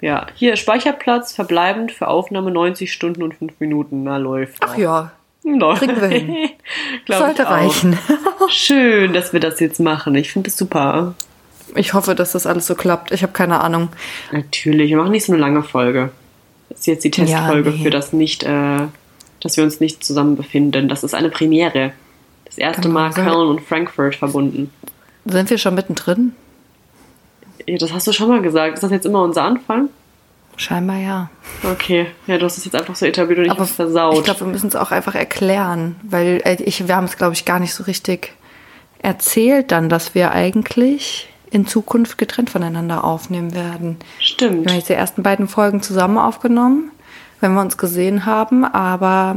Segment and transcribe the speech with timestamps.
[0.00, 4.04] Ja, hier Speicherplatz verbleibend für Aufnahme 90 Stunden und 5 Minuten.
[4.04, 4.58] Na, läuft.
[4.60, 5.10] Ach ja,
[5.44, 5.82] Läuft.
[5.82, 6.50] kriegen wir hin.
[7.08, 7.98] Sollte reichen.
[8.48, 10.14] Schön, dass wir das jetzt machen.
[10.14, 11.14] Ich finde das super.
[11.74, 13.12] Ich hoffe, dass das alles so klappt.
[13.12, 13.88] Ich habe keine Ahnung.
[14.32, 16.10] Natürlich, wir machen nicht so eine lange Folge.
[16.68, 17.82] Das ist jetzt die Testfolge Ja, nee.
[17.82, 18.86] für das nicht, äh,
[19.40, 20.88] dass wir uns nicht zusammen befinden.
[20.88, 21.92] Das ist eine Premiere.
[22.44, 22.94] Das erste Genau.
[22.94, 24.70] Mal Köln und Frankfurt verbunden.
[25.24, 26.32] Sind wir schon mittendrin?
[27.68, 28.74] Ja, das hast du schon mal gesagt.
[28.74, 29.90] Ist das jetzt immer unser Anfang?
[30.56, 31.30] Scheinbar ja.
[31.62, 34.16] Okay, ja, du hast es jetzt einfach so etabliert und ich hab's versaut.
[34.16, 37.34] ich glaube, wir müssen es auch einfach erklären, weil äh, ich, wir haben es, glaube
[37.34, 38.32] ich, gar nicht so richtig
[39.00, 43.98] erzählt dann, dass wir eigentlich in Zukunft getrennt voneinander aufnehmen werden.
[44.18, 44.64] Stimmt.
[44.64, 46.90] Wir haben jetzt die ersten beiden Folgen zusammen aufgenommen,
[47.40, 49.36] wenn wir uns gesehen haben, aber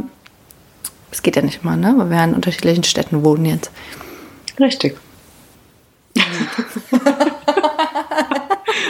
[1.11, 1.93] es geht ja nicht mal, ne?
[1.97, 3.71] Weil wir in unterschiedlichen Städten wohnen jetzt.
[4.59, 4.97] Richtig.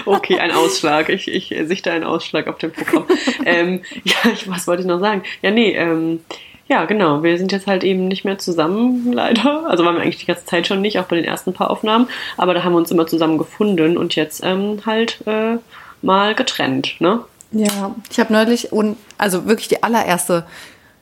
[0.05, 1.09] okay, ein Ausschlag.
[1.09, 3.05] Ich, ich sichte einen Ausschlag auf dem Programm.
[3.45, 5.23] ähm, ja, ich, was wollte ich noch sagen?
[5.41, 6.21] Ja, nee, ähm,
[6.67, 7.21] ja, genau.
[7.21, 9.65] Wir sind jetzt halt eben nicht mehr zusammen, leider.
[9.67, 12.07] Also waren wir eigentlich die ganze Zeit schon nicht, auch bei den ersten paar Aufnahmen.
[12.37, 15.57] Aber da haben wir uns immer zusammen gefunden und jetzt ähm, halt äh,
[16.01, 17.19] mal getrennt, ne?
[17.51, 20.45] Ja, ich habe neulich und also wirklich die allererste,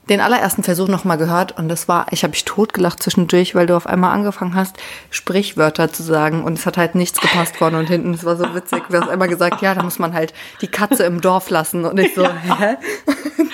[0.10, 3.68] den allerersten Versuch noch mal gehört und das war, ich habe mich totgelacht zwischendurch, weil
[3.68, 4.78] du auf einmal angefangen hast,
[5.12, 8.14] Sprichwörter zu sagen und es hat halt nichts gepasst vorne und hinten.
[8.14, 8.84] Es war so witzig.
[8.90, 12.00] Du hast einmal gesagt, ja, da muss man halt die Katze im Dorf lassen und
[12.00, 12.76] ich so, hä?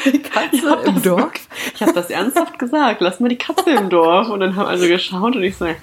[0.05, 1.31] Die Katze im Dorf?
[1.73, 3.01] Ich habe das ernsthaft gesagt.
[3.01, 4.29] Lass mal die Katze im Dorf.
[4.29, 5.75] Und dann haben also geschaut und ich so, hä?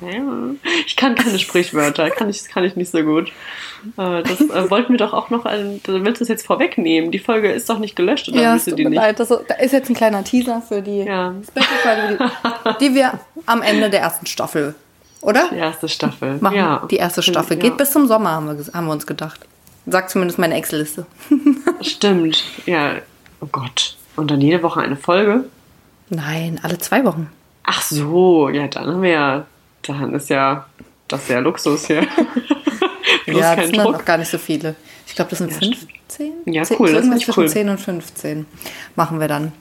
[0.86, 3.28] Ich kann keine Sprichwörter, kann ich, kann ich nicht so gut.
[3.96, 7.10] Äh, Das äh, wollten wir doch auch noch, also, willst du es jetzt vorwegnehmen?
[7.10, 8.94] Die Folge ist doch nicht gelöscht, oder Ja, willst du tut die nicht?
[8.96, 9.18] leid.
[9.18, 11.34] Das, da ist jetzt ein kleiner Teaser für die Ja.
[11.46, 12.30] Special-Folge,
[12.80, 14.74] die, die wir am Ende der ersten Staffel,
[15.20, 15.48] oder?
[15.50, 16.38] Die erste Staffel.
[16.40, 16.56] Machen.
[16.56, 16.86] ja.
[16.90, 17.56] Die erste Staffel.
[17.56, 17.62] Ja.
[17.62, 19.40] Geht bis zum Sommer, haben wir, haben wir uns gedacht.
[19.86, 21.06] Sagt zumindest meine Excel-Liste.
[21.80, 22.92] Stimmt, ja.
[23.40, 23.96] Oh Gott.
[24.16, 25.44] Und dann jede Woche eine Folge?
[26.10, 27.28] Nein, alle zwei Wochen.
[27.64, 29.46] Ach so, ja, dann haben wir ja,
[29.82, 30.66] dann ist ja
[31.08, 32.06] das sehr Luxus hier.
[33.26, 33.98] Ja, das sind dann Druck.
[33.98, 34.74] noch gar nicht so viele.
[35.06, 36.32] Ich glaube, das sind Ja, 15?
[36.46, 37.48] Ja, cool, das finde ich zwischen cool.
[37.48, 38.46] 10 und 15
[38.96, 39.52] machen wir dann.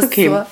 [0.00, 0.26] Bis Okay.
[0.28, 0.46] zur,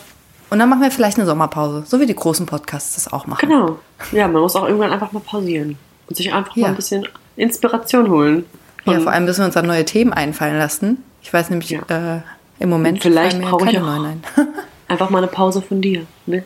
[0.50, 1.84] und dann machen wir vielleicht eine Sommerpause.
[1.86, 3.48] So wie die großen Podcasts das auch machen.
[3.48, 3.78] Genau.
[4.12, 5.76] Ja, man muss auch irgendwann einfach mal pausieren
[6.08, 6.68] und sich einfach mal Ja.
[6.68, 8.44] ein bisschen Inspiration holen.
[8.84, 11.02] Ja, vor allem müssen wir uns dann neue Themen einfallen lassen.
[11.22, 11.80] Ich weiß nämlich Ja.
[11.88, 12.20] äh,
[12.60, 14.22] im Moment Vielleicht brauche ich auch- neuen ein.
[14.88, 16.02] Einfach mal eine Pause von dir.
[16.26, 16.44] Ne?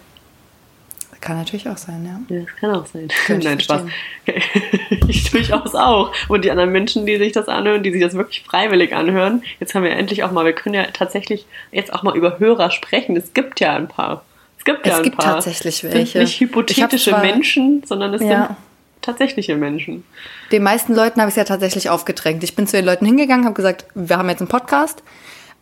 [1.30, 2.36] Kann natürlich auch sein, ja.
[2.36, 3.06] Ja, das kann auch sein.
[3.24, 3.82] Könnte ich Nein, Spaß.
[5.08, 6.12] ich durchaus auch.
[6.26, 9.72] Und die anderen Menschen, die sich das anhören, die sich das wirklich freiwillig anhören, jetzt
[9.76, 13.16] haben wir endlich auch mal, wir können ja tatsächlich jetzt auch mal über Hörer sprechen.
[13.16, 14.24] Es gibt ja ein paar.
[14.58, 15.34] Es gibt ja Es ein gibt paar.
[15.34, 16.19] tatsächlich Es sind welche.
[16.19, 18.46] nicht Ich hab hypothetische zwar- Menschen, sondern es Ja.
[18.48, 18.56] sind
[19.02, 20.02] tatsächliche Menschen.
[20.50, 22.42] Den meisten Leuten habe ich es ja tatsächlich aufgedrängt.
[22.42, 25.04] Ich bin zu den Leuten hingegangen, habe gesagt, wir haben jetzt einen Podcast.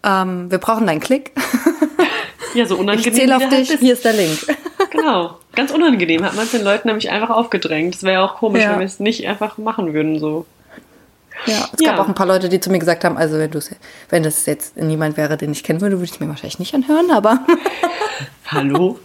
[0.02, 1.32] Ähm, wir brauchen deinen Klick.
[2.54, 3.12] Ja, so unangenehm.
[3.12, 3.78] Ich zähle auf halt dich.
[3.78, 4.38] Hier ist der Link.
[4.90, 5.38] Genau.
[5.54, 7.94] Ganz unangenehm hat man es den Leuten nämlich einfach aufgedrängt.
[7.94, 8.72] Das wäre ja auch komisch, Ja.
[8.72, 10.46] wenn wir es nicht einfach machen würden so.
[11.46, 11.92] Ja, es Ja.
[11.92, 13.50] gab auch ein paar Leute, die zu mir gesagt haben, also wenn,
[14.10, 16.74] wenn das jetzt niemand wäre, den ich kennen würde, würde ich es mir wahrscheinlich nicht
[16.74, 17.40] anhören, aber
[18.46, 18.98] Hallo?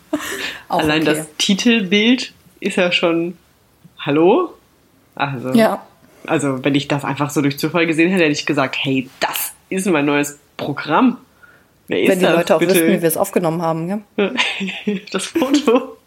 [0.69, 1.15] Auch Allein okay.
[1.15, 3.37] das Titelbild ist ja schon.
[3.99, 4.53] Hallo?
[5.15, 5.81] Also, ja.
[6.25, 9.51] also, wenn ich das einfach so durch Zufall gesehen hätte, hätte ich gesagt: Hey, das
[9.69, 11.17] ist mein neues Programm.
[12.01, 12.73] Wer Wenn die das, Leute auch bitte?
[12.73, 14.03] wüssten, wie wir es aufgenommen haben.
[14.17, 14.29] Ja,
[15.11, 15.97] das Foto.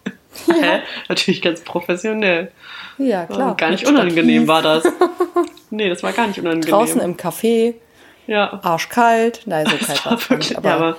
[0.46, 0.80] Hä?
[1.08, 2.50] Natürlich ganz professionell.
[2.98, 3.56] ja klar.
[3.56, 4.84] Gar nicht unangenehm war das.
[5.70, 6.70] Nee, das war gar nicht unangenehm.
[6.70, 7.74] Draußen im Café,
[8.28, 8.60] Ja.
[8.62, 9.42] arschkalt.
[9.46, 10.96] Nein, so kalt war es nicht, wirklich, aber, ja, aber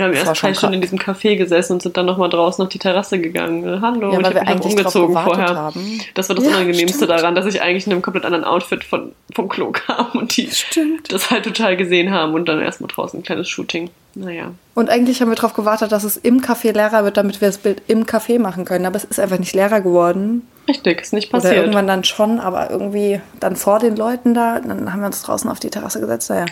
[0.00, 2.28] wir haben war erst schon drei Stunden in diesem Café gesessen und sind dann nochmal
[2.30, 3.80] draußen auf die Terrasse gegangen.
[3.82, 5.48] Hallo, Ja, und weil ich wir eigentlich umgezogen vorher.
[5.56, 6.00] haben.
[6.14, 7.10] Das war das Ja, Unangenehmste stimmt.
[7.10, 10.50] daran, dass ich eigentlich in einem komplett anderen Outfit von, vom Klo kam und die
[10.50, 11.12] Stimmt.
[11.12, 13.90] das halt total gesehen haben und dann erstmal draußen ein kleines Shooting.
[14.14, 14.50] Naja.
[14.74, 17.58] Und eigentlich haben wir darauf gewartet, dass es im Café leerer wird, damit wir das
[17.58, 18.84] Bild im Café machen können.
[18.86, 20.46] Aber es ist einfach nicht leerer geworden.
[20.68, 21.56] Richtig, ist nicht Oder passiert.
[21.62, 24.58] irgendwann dann schon, aber irgendwie dann vor den Leuten da.
[24.60, 26.28] Dann haben wir uns draußen auf die Terrasse gesetzt.
[26.30, 26.46] Naja.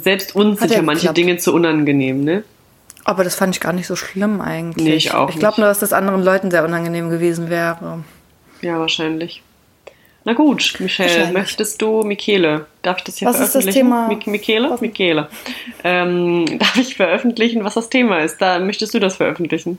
[0.00, 1.12] Selbst uns sind ja manche.
[1.12, 2.44] Dinge zu unangenehm, ne?
[3.04, 4.84] Aber das fand ich gar nicht so schlimm eigentlich.
[4.84, 8.02] Nee, ich auch Ich glaube nur, dass das anderen Leuten sehr unangenehm gewesen wäre.
[8.62, 9.42] Ja, wahrscheinlich.
[10.26, 12.66] Na gut, Michelle, möchtest du Michele?
[12.82, 13.86] Darf ich das hier Was ist das veröffentlichen?
[13.86, 14.08] Thema?
[14.08, 14.76] Mi Michele?
[14.80, 15.28] Michele.
[15.84, 18.38] Ähm, darf ich veröffentlichen, was das Thema ist?
[18.38, 19.78] Da möchtest du das veröffentlichen?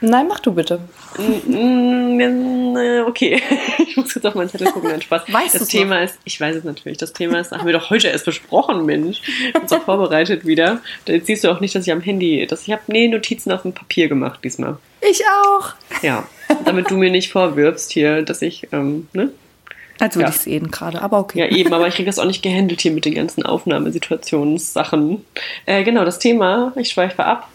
[0.00, 0.78] Nein, mach du bitte.
[1.18, 3.42] Mm, äh, Okay,
[3.88, 5.22] ich muss jetzt auf meinen Zettel gucken, nein, Spaß.
[5.32, 8.06] Weißt das Thema ist, ich weiß es natürlich, das Thema ist, haben wir doch heute
[8.06, 9.20] erst besprochen, Mensch.
[9.48, 10.80] Ich bin so vorbereitet wieder.
[11.08, 13.62] Jetzt siehst du auch nicht, dass ich am Handy, dass ich habe nee, Notizen auf
[13.62, 14.76] dem Papier gemacht diesmal.
[15.00, 15.72] Ich auch.
[16.02, 16.28] Ja,
[16.64, 19.32] damit du mir nicht vorwirfst hier, dass ich, ähm, ne?
[20.00, 20.34] Als würde Ja.
[20.34, 21.40] ich sehen gerade, aber okay.
[21.40, 25.24] Ja, eben, aber ich kriege das auch nicht gehandelt hier mit den ganzen Aufnahmesituationssachen.
[25.66, 27.48] Äh, genau, das Thema, ich schweife ab.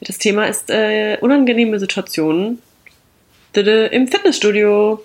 [0.00, 2.62] Das Thema ist äh, unangenehme Situationen
[3.54, 5.02] im Fitnessstudio.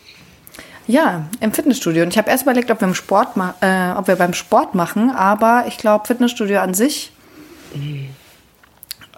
[0.88, 2.04] Ja, im Fitnessstudio.
[2.04, 3.30] Und ich habe erst überlegt, ob wir, im Sport
[3.62, 7.12] äh, ob wir beim Sport machen, aber ich glaube, Fitnessstudio an sich.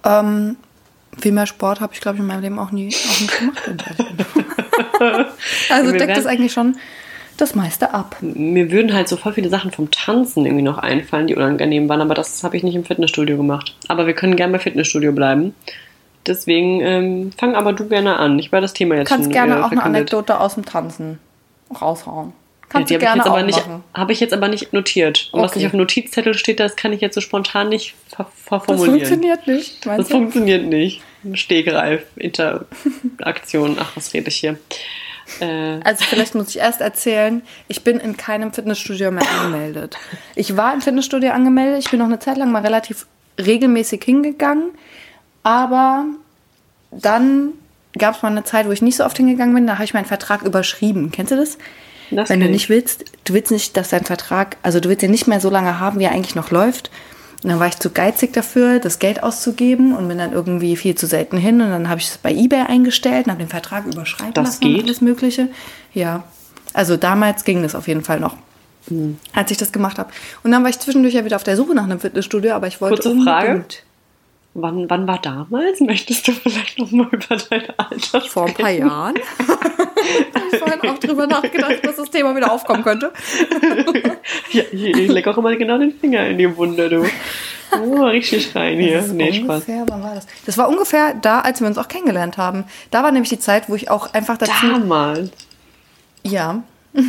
[0.05, 0.55] Ähm,
[1.19, 3.69] viel mehr Sport habe ich, glaube ich, in meinem Leben auch, nie, auch nicht gemacht.
[5.69, 6.77] also deckt das eigentlich schon
[7.37, 8.17] das meiste ab.
[8.21, 12.01] Mir würden halt so voll viele Sachen vom Tanzen irgendwie noch einfallen, die unangenehm waren,
[12.01, 13.75] aber das habe ich nicht im Fitnessstudio gemacht.
[13.87, 15.53] Aber wir können gerne bei Fitnessstudio bleiben.
[16.25, 18.37] Deswegen ähm, fang aber du gerne an.
[18.39, 19.83] Ich war das Thema jetzt Kannst schon gerne äh, auch eine.
[19.83, 21.19] Anekdote aus dem Tanzen
[21.81, 22.29] raushauen.
[22.29, 22.33] Ja,
[22.69, 25.29] Kannst die du habe ich, gerne jetzt aber nicht- hab ich jetzt aber nicht notiert.
[25.31, 25.59] Und was Okay.
[25.59, 28.91] nicht auf dem Notizzettel steht, das kann ich jetzt so spontan nicht ver Das verformulieren.
[28.99, 29.85] funktioniert nicht.
[29.85, 30.15] Das du?
[30.17, 31.01] funktioniert nicht.
[31.33, 33.77] Stegreif, Interaktion.
[33.79, 34.57] Ach, was rede ich hier?
[35.39, 39.97] Äh, Also vielleicht muss ich erst erzählen, ich bin in keinem Fitnessstudio mehr angemeldet.
[40.35, 43.05] Ich war im Fitnessstudio angemeldet, ich bin noch eine Zeit lang mal relativ
[43.39, 44.69] regelmäßig hingegangen,
[45.43, 46.05] aber
[46.91, 47.53] dann
[47.97, 49.93] gab es mal eine Zeit, wo ich nicht so oft hingegangen bin, da habe ich
[49.93, 51.11] meinen Vertrag überschrieben.
[51.11, 51.57] Kennst du das?
[52.09, 52.69] Das Wenn du nicht ich.
[52.69, 55.79] willst, du willst nicht, dass dein Vertrag, also du willst ihn nicht mehr so lange
[55.79, 56.89] haben, wie er eigentlich noch läuft.
[57.43, 60.95] Und dann war ich zu geizig dafür, das Geld auszugeben und bin dann irgendwie viel
[60.95, 61.61] zu selten hin.
[61.61, 64.65] Und dann habe ich es bei Ebay eingestellt und habe den Vertrag überschreiben Das lassen
[64.65, 64.83] und geht?
[64.85, 65.49] alles Mögliche.
[65.93, 66.23] Ja,
[66.73, 68.35] also damals ging das auf jeden Fall noch,
[68.87, 69.17] Hm.
[69.33, 70.09] als ich das gemacht habe.
[70.43, 72.81] Und dann war ich zwischendurch ja wieder auf der Suche nach einem Fitnessstudio, aber ich
[72.81, 73.47] wollte Kurze Frage.
[73.49, 73.83] unbedingt
[74.57, 75.79] wann, wann war damals?
[75.79, 78.87] Möchtest du vielleicht noch mal über dein Alter vor ein paar sprechen?
[78.87, 79.15] Jahren.
[79.39, 83.11] ich habe vorhin auch drüber nachgedacht, dass das Thema wieder aufkommen könnte.
[84.51, 87.05] Ja, ich, leg auch immer genau den Finger in die Wunde, du.
[87.71, 89.01] Oh, richtig rein hier.
[89.01, 89.41] Nee, Spaß.
[89.41, 90.27] ungefähr, wann war das?
[90.45, 92.65] Das war ungefähr da, als wir uns auch kennengelernt haben.
[92.91, 94.51] Da war nämlich die Zeit, wo ich auch einfach dazu.
[94.61, 95.31] Damals.
[96.23, 96.63] Ja.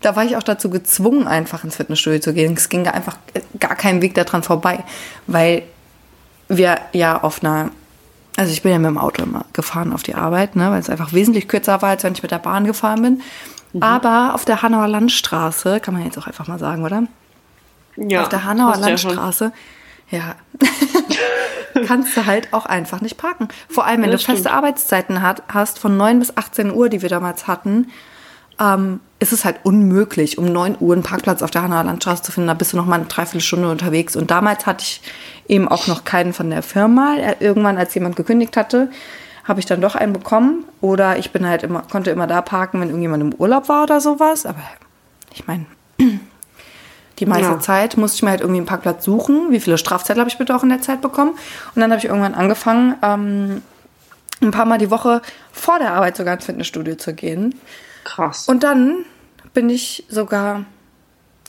[0.00, 2.54] da war ich auch dazu gezwungen, einfach ins Fitnessstudio zu gehen.
[2.54, 3.18] Es ging da einfach
[3.58, 4.84] gar kein Weg daran vorbei,
[5.26, 5.62] weil
[6.48, 7.70] wir ja auf einer.
[8.36, 10.88] Also ich bin ja mit dem Auto immer gefahren auf die Arbeit, ne, weil es
[10.88, 13.22] einfach wesentlich kürzer war, als wenn ich mit der Bahn gefahren bin.
[13.72, 13.82] Mhm.
[13.82, 17.02] Aber auf der Hanauer Landstraße, kann man jetzt auch einfach mal sagen, oder?
[17.96, 18.76] Ja, auf der Hanauer.
[18.76, 19.52] Landstraße,
[20.10, 20.36] ja,
[21.86, 23.48] kannst du halt auch einfach nicht parken.
[23.68, 24.54] Vor allem, wenn Ja, du das feste stimmt.
[24.54, 27.88] Arbeitszeiten hat, hast, von 9 bis 18 Uhr, die wir damals hatten,
[28.60, 32.32] ähm, ist es halt unmöglich, um 9 Uhr einen Parkplatz auf der Hanauer Landstraße zu
[32.32, 32.48] finden.
[32.48, 34.14] Da bist du noch mal eine Dreiviertelstunde unterwegs.
[34.14, 35.00] Und damals hatte ich
[35.48, 37.16] eben auch noch keinen von der Firma.
[37.40, 38.90] Irgendwann, als jemand gekündigt hatte,
[39.44, 40.64] habe ich dann doch einen bekommen.
[40.80, 44.00] Oder ich bin halt immer, konnte immer da parken, wenn irgendjemand im Urlaub war oder
[44.00, 44.46] sowas.
[44.46, 44.62] Aber
[45.34, 45.66] ich meine,
[47.18, 47.60] die meiste Ja.
[47.60, 49.50] Zeit musste ich mir halt irgendwie einen Parkplatz suchen.
[49.50, 51.32] Wie viele Strafzettel habe ich bitte auch in der Zeit bekommen?
[51.74, 53.62] Und dann habe ich irgendwann angefangen, ähm,
[54.40, 57.56] ein paar Mal die Woche vor der Arbeit sogar ins Fitnessstudio zu gehen.
[58.08, 58.48] Krass.
[58.48, 59.04] Und dann
[59.52, 60.64] bin ich sogar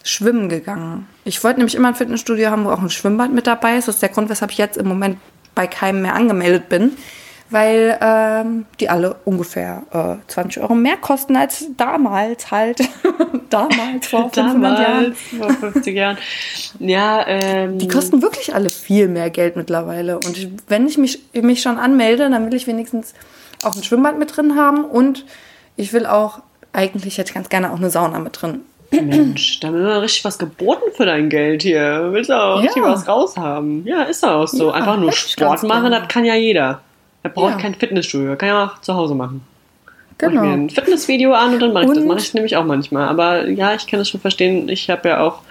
[0.04, 1.08] schwimmen gegangen.
[1.24, 3.88] Ich wollte nämlich immer ein Fitnessstudio haben, wo auch ein Schwimmbad mit dabei ist.
[3.88, 5.18] Das ist der Grund, weshalb ich jetzt im Moment
[5.56, 6.98] bei keinem mehr angemeldet bin.
[7.50, 12.80] Weil ähm, die alle ungefähr äh, 20 Euro mehr kosten als damals halt.
[13.50, 15.16] damals, vor 500 Jahren.
[15.16, 16.18] Vor 50 Jahren.
[16.80, 20.18] Ja, ähm, Die kosten wirklich alle viel mehr Geld mittlerweile.
[20.18, 23.16] Und ich, wenn ich mich, mich schon anmelde, dann will ich wenigstens
[23.64, 24.86] auch ein Schwimmbad mit drin haben.
[24.86, 25.26] Und
[25.76, 26.42] ich will auch,
[26.74, 28.62] eigentlich hätte ich ganz gerne auch eine Sauna mit drin.
[28.92, 32.10] Mensch, da haben wir richtig was geboten für dein Geld hier.
[32.12, 32.62] Willst du auch Ja.
[32.64, 33.86] richtig was raushaben?
[33.86, 34.70] Ja, ist auch so.
[34.70, 36.82] Ja, Einfach nur Sport machen, das kann ja jeder.
[37.22, 37.58] Er braucht Ja.
[37.60, 39.42] kein Fitnessstudio, kann ja auch zu Hause machen.
[40.22, 40.42] Mach ich Genau.
[40.44, 41.98] mir ein Fitnessvideo an und dann mache ich das.
[42.00, 43.08] Und- Mache ich nämlich auch manchmal.
[43.08, 44.68] Aber ja, ich kann das schon verstehen.
[44.70, 45.42] Ich habe ja auch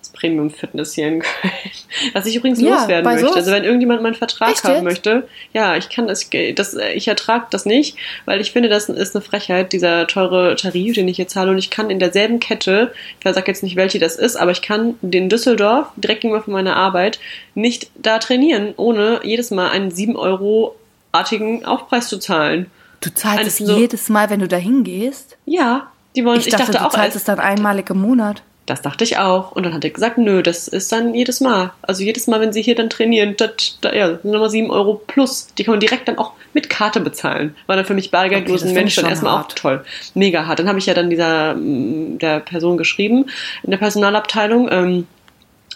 [0.00, 1.52] das Premium Fitness hier in Köln.
[2.12, 3.26] Was ich übrigens Ja, loswerden möchte.
[3.26, 4.84] sowas- Also wenn irgendjemand meinen Vertrag Echt haben jetzt?
[4.84, 9.14] möchte, ja, ich kann das, das ich ertrage das nicht, weil ich finde, das ist
[9.16, 11.50] eine Frechheit, dieser teure Tarif, den ich hier zahle.
[11.50, 14.62] Und ich kann in derselben Kette, ich sage jetzt nicht, welche das ist, aber ich
[14.62, 17.18] kann den Düsseldorf direkt gegenüber von meiner Arbeit
[17.54, 20.76] nicht da trainieren, ohne jedes Mal einen 7 Euro
[21.12, 22.66] artigen Aufpreis zu zahlen.
[23.00, 25.36] Du zahlst Alles es so- jedes Mal, wenn du da hingehst?
[25.44, 28.42] Ja, die wollen, Ich dachte, du auch, zahlst es dann einmalig im Monat.
[28.68, 29.52] Das dachte ich auch.
[29.52, 31.72] Und dann hat er gesagt, nö, das ist dann jedes Mal.
[31.82, 34.70] Also jedes Mal, wenn sie hier dann trainieren, das, da, ja, das sind nochmal 7
[34.70, 35.48] Euro plus.
[35.56, 37.56] Die kann man direkt dann auch mit Karte bezahlen.
[37.66, 39.56] War dann für mich bargeldlosen Okay, Mensch dann erstmal auch hart.
[39.56, 39.84] toll.
[40.14, 40.58] Mega hart.
[40.58, 43.26] Dann habe ich ja dann dieser mm, der Person geschrieben
[43.62, 45.06] in der Personalabteilung, ähm,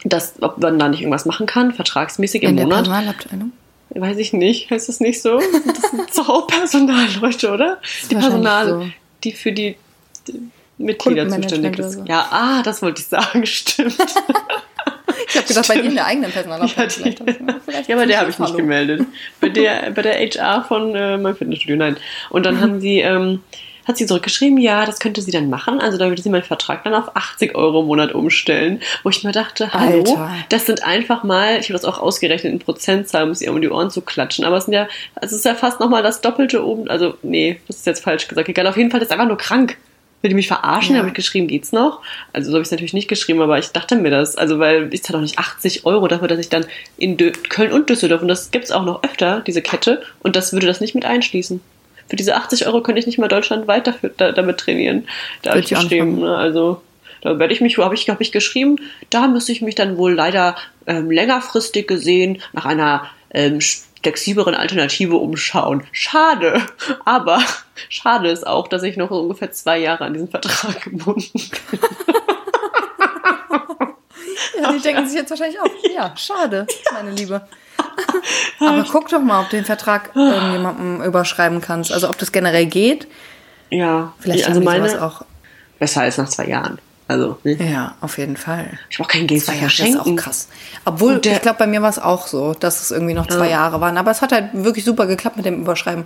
[0.05, 2.85] dass, ob man da nicht irgendwas machen kann, vertragsmäßig im In der Monat.
[2.85, 3.53] Personalabteilung.
[3.95, 5.39] Weiß ich nicht, heißt das nicht so?
[5.39, 7.79] Das sind so Hauptpersonalleute, oder?
[8.11, 8.87] Die Personal, so.
[9.25, 9.77] die für die
[10.29, 10.41] die
[10.85, 11.93] Mitglieder zuständig ist.
[11.93, 12.05] so.
[12.07, 13.97] Ja, ah, das wollte ich sagen, stimmt.
[15.29, 17.15] Ich habe gedacht, bei dir in der eigenen ja, Personalabteilung.
[17.15, 17.35] die,
[17.65, 18.59] vielleicht ich ja, aber der habe ich nicht Hallo.
[18.59, 19.07] gemeldet.
[19.41, 21.97] Bei der, bei der HR von äh, meinem Fitnessstudio, nein.
[22.31, 23.41] Und dann haben sie, ähm,
[23.87, 25.81] hat sie zurückgeschrieben, ja, das könnte sie dann machen.
[25.81, 28.81] Also da würde sie meinen Vertrag dann auf 80 Euro im Monat umstellen.
[29.03, 30.31] Wo ich mir dachte, hallo, Alter.
[30.51, 33.71] das sind einfach mal, ich habe das auch ausgerechnet in Prozentzahlen, muss ihr um die
[33.71, 34.45] Ohren zu klatschen.
[34.45, 36.89] Aber es sind ja, also es ist ja fast nochmal das Doppelte oben.
[36.89, 38.49] Also, nee, das ist jetzt falsch gesagt.
[38.49, 39.77] Egal, auf jeden Fall, das ist einfach nur krank.
[40.23, 40.95] Will die mich verarschen?
[40.95, 41.01] Ja.
[41.01, 42.01] Habe ich geschrieben, geht's noch?
[42.33, 44.37] Also so habe ich es natürlich nicht geschrieben, aber ich dachte mir das.
[44.37, 46.65] Also weil ich zahle doch nicht 80 Euro dafür, dass ich dann
[46.97, 50.53] in Dö Köln und Düsseldorf, und das gibt's auch noch öfter, diese Kette, und das
[50.53, 51.61] würde das nicht mit einschließen.
[52.09, 55.07] Für diese 80 Euro könnte ich nicht mal deutschlandweit dafür, da, damit trainieren.
[55.43, 56.21] Da habe ich auch geschrieben.
[56.21, 56.37] Ne?
[56.37, 56.83] Also
[57.23, 58.77] da werde ich mich, habe ich, hab ich geschrieben,
[59.11, 63.61] da müsste ich mich dann wohl leider ähm, längerfristig gesehen nach einer ähm,
[64.03, 65.85] flexibleren Alternative umschauen.
[65.93, 66.61] Schade.
[67.05, 67.41] Aber
[67.89, 71.81] schade ist auch, dass ich noch so ungefähr zwei Jahre an diesen Vertrag gebunden bin.
[74.61, 77.43] Ja, die denken sich jetzt wahrscheinlich auch, ja, schade, meine Liebe.
[78.61, 81.93] Aber guck doch mal, ob du den Vertrag irgendjemandem überschreiben kannst.
[81.93, 83.09] Also ob das generell geht.
[83.71, 85.23] Ja, Vielleicht also haben die meine auch.
[85.79, 86.79] besser als nach zwei Jahren.
[87.13, 87.57] Also, ne?
[87.71, 88.79] Ja, auf jeden Fall.
[88.91, 90.49] ich habe auch kein Geld Zwei Jahre ist auch krass.
[90.85, 93.51] Obwohl, der- ich glaube, bei mir war es auch so, dass es irgendwie noch zwei
[93.51, 93.97] Jahre waren.
[93.99, 96.05] Aber es hat halt wirklich super geklappt mit dem Überschreiben.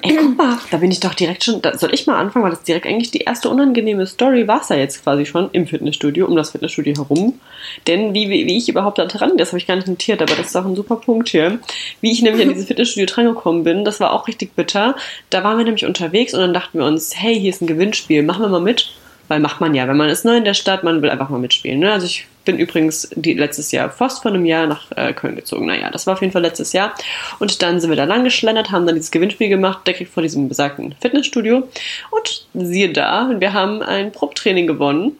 [0.00, 2.50] Ey, guck mal, da bin ich doch direkt schon, da soll ich mal anfangen, weil
[2.52, 6.26] das direkt eigentlich die erste unangenehme Story war es ja jetzt quasi schon im Fitnessstudio,
[6.26, 7.38] um das Fitnessstudio herum.
[7.86, 10.34] Denn wie, wie, wie ich überhaupt da dran, das habe ich gar nicht notiert, aber
[10.34, 11.58] das ist auch ein super Punkt hier.
[12.00, 14.96] Wie ich nämlich an dieses Fitnessstudio drangekommen bin, das war auch richtig bitter.
[15.30, 18.22] Da waren wir nämlich unterwegs und dann dachten wir uns, hey, hier ist ein Gewinnspiel,
[18.22, 18.90] machen wir mal mit.
[19.32, 21.38] Weil macht man ja, wenn man ist neu in der Stadt, man will einfach mal
[21.38, 21.80] mitspielen.
[21.80, 21.90] Ne?
[21.90, 25.64] Also ich bin übrigens die, letztes Jahr fast vor einem Jahr nach äh, Köln gezogen.
[25.64, 26.92] Naja, das war auf jeden Fall letztes Jahr.
[27.38, 30.50] Und dann sind wir da lang geschlendert, haben dann dieses Gewinnspiel gemacht, direkt vor diesem
[30.50, 31.66] besagten Fitnessstudio.
[32.10, 35.12] Und siehe da, wir haben ein Probtraining gewonnen.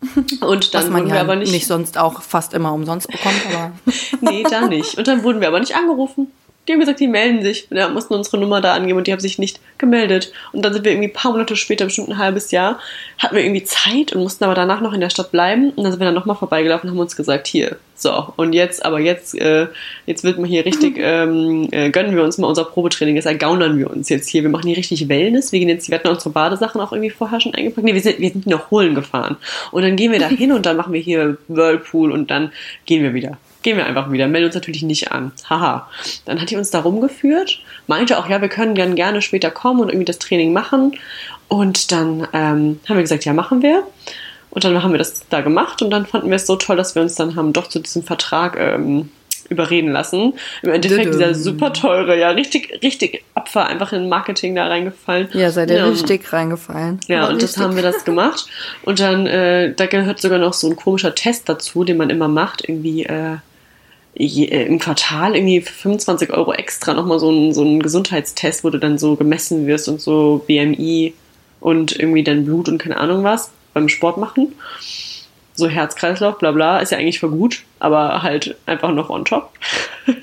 [0.40, 3.06] Und dann Was man wurden ja wir aber nicht, nicht sonst auch fast immer umsonst
[3.06, 3.42] bekommt.
[3.54, 3.70] Aber
[4.22, 4.98] nee, da nicht.
[4.98, 6.32] Und dann wurden wir aber nicht angerufen.
[6.68, 7.66] Die haben gesagt, die melden sich.
[7.70, 10.32] Wir mussten unsere Nummer da angeben und die haben sich nicht gemeldet.
[10.52, 12.78] Und dann sind wir irgendwie ein paar Monate später, bestimmt ein halbes Jahr,
[13.18, 15.70] hatten wir irgendwie Zeit und mussten aber danach noch in der Stadt bleiben.
[15.70, 18.84] Und dann sind wir dann nochmal vorbeigelaufen und haben uns gesagt, hier, so, und jetzt,
[18.84, 19.66] aber jetzt, äh,
[20.06, 23.76] jetzt wird man hier richtig, ähm, äh, gönnen wir uns mal unser Probetraining, jetzt ergaunern
[23.76, 24.44] wir uns jetzt hier.
[24.44, 25.50] Wir machen hier richtig Wellness.
[25.50, 27.84] Wir gehen jetzt, wir hatten unsere Badesachen auch irgendwie vorher schon eingepackt.
[27.84, 29.36] Nee, wir sind, wir sind noch holen gefahren.
[29.72, 32.52] Und dann gehen wir da hin und dann machen wir hier Whirlpool und dann
[32.86, 33.38] gehen wir wieder.
[33.62, 35.32] Gehen wir einfach wieder, melden uns natürlich nicht an.
[35.48, 35.88] Haha.
[36.24, 39.80] Dann hat die uns da rumgeführt, meinte auch, ja, wir können dann gerne später kommen
[39.80, 40.98] und irgendwie das Training machen.
[41.48, 43.84] Und dann ähm, haben wir gesagt, ja, machen wir.
[44.50, 46.94] Und dann haben wir das da gemacht und dann fanden wir es so toll, dass
[46.94, 49.08] wir uns dann haben doch zu diesem Vertrag ähm,
[49.48, 50.34] überreden lassen.
[50.62, 55.28] Im Endeffekt dieser super teure, ja, richtig, richtig Opfer einfach in Marketing da reingefallen.
[55.32, 57.00] ja, seid ihr Ja, richtig reingefallen.
[57.08, 57.62] ja, Aber und das richtig.
[57.62, 58.46] haben wir das gemacht.
[58.82, 62.28] Und dann, äh, da gehört sogar noch so ein komischer Test dazu, den man immer
[62.28, 63.36] macht, irgendwie äh,
[64.14, 68.64] je, äh, im Quartal irgendwie für 25 Euro extra nochmal so ein, so ein Gesundheitstest,
[68.64, 71.14] wo du dann so gemessen wirst und so BMI
[71.60, 74.54] und irgendwie dein Blut und keine Ahnung was beim Sport machen.
[75.54, 79.50] So Herz-Kreislauf, bla bla, ist ja eigentlich voll gut, aber halt einfach noch on top.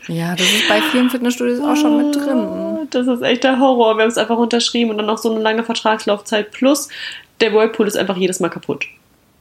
[0.07, 2.37] Ja, das ist bei vielen Fitnessstudios auch schon mit drin.
[2.37, 3.95] Ah, Das ist echt der Horror.
[3.95, 6.51] Wir haben es einfach unterschrieben und dann noch so eine lange Vertragslaufzeit.
[6.51, 6.89] Plus,
[7.41, 8.87] der Whirlpool ist einfach jedes Mal kaputt.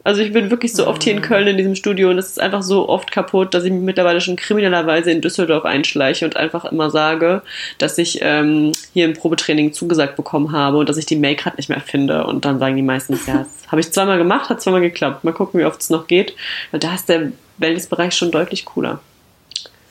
[0.05, 2.41] Also ich bin wirklich so oft hier in Köln in diesem Studio und es ist
[2.41, 6.65] einfach so oft kaputt, dass ich mich mittlerweile schon kriminellerweise in Düsseldorf einschleiche und einfach
[6.65, 7.43] immer sage,
[7.79, 11.57] dass ich ähm, hier ein Probetraining zugesagt bekommen habe und dass ich die Mail gerade
[11.57, 12.25] nicht mehr finde.
[12.27, 15.25] Und dann sagen die meistens, ja, das habe ich zweimal gemacht, hat zweimal geklappt.
[15.25, 16.35] Mal gucken, wie oft es noch geht.
[16.71, 19.01] Weil da ist der Wellnessbereich schon deutlich cooler.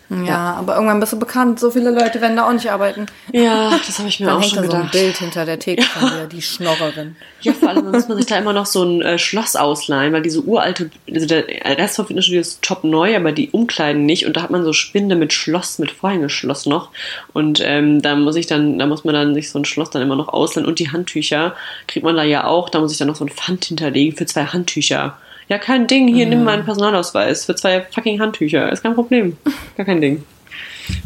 [0.10, 1.60] Ja, aber irgendwann bist du bekannt.
[1.60, 3.08] So viele Leute werden da auch nicht arbeiten.
[3.34, 4.92] Ja, das habe ich mir Dann auch hängt schon da so ein gedacht.
[4.94, 7.18] Bild hinter der Theke von dir, die Schnorrerin.
[7.42, 10.22] Ja, vor allem muss man sich da immer noch so ein äh, Schloss ausleihen, weil
[10.22, 11.46] diese uralte, also der
[11.78, 14.72] Rest vom Fitnessstudio ist top neu, aber die Umkleiden nicht und da hat man so
[14.72, 16.90] Spinde mit Schloss, mit Vorhängeschloss noch
[17.34, 20.02] und ähm, da muss ich dann, da muss man dann sich so ein Schloss dann
[20.02, 21.54] immer noch ausleihen und die Handtücher
[21.88, 24.26] kriegt man da ja auch, da muss ich dann noch so ein Pfand hinterlegen für
[24.26, 25.18] zwei Handtücher.
[25.50, 29.38] Ja, kein Ding, hier nimm mal einen Personalausweis für zwei fucking Handtücher, ist kein Problem,
[29.78, 30.24] gar kein Ding.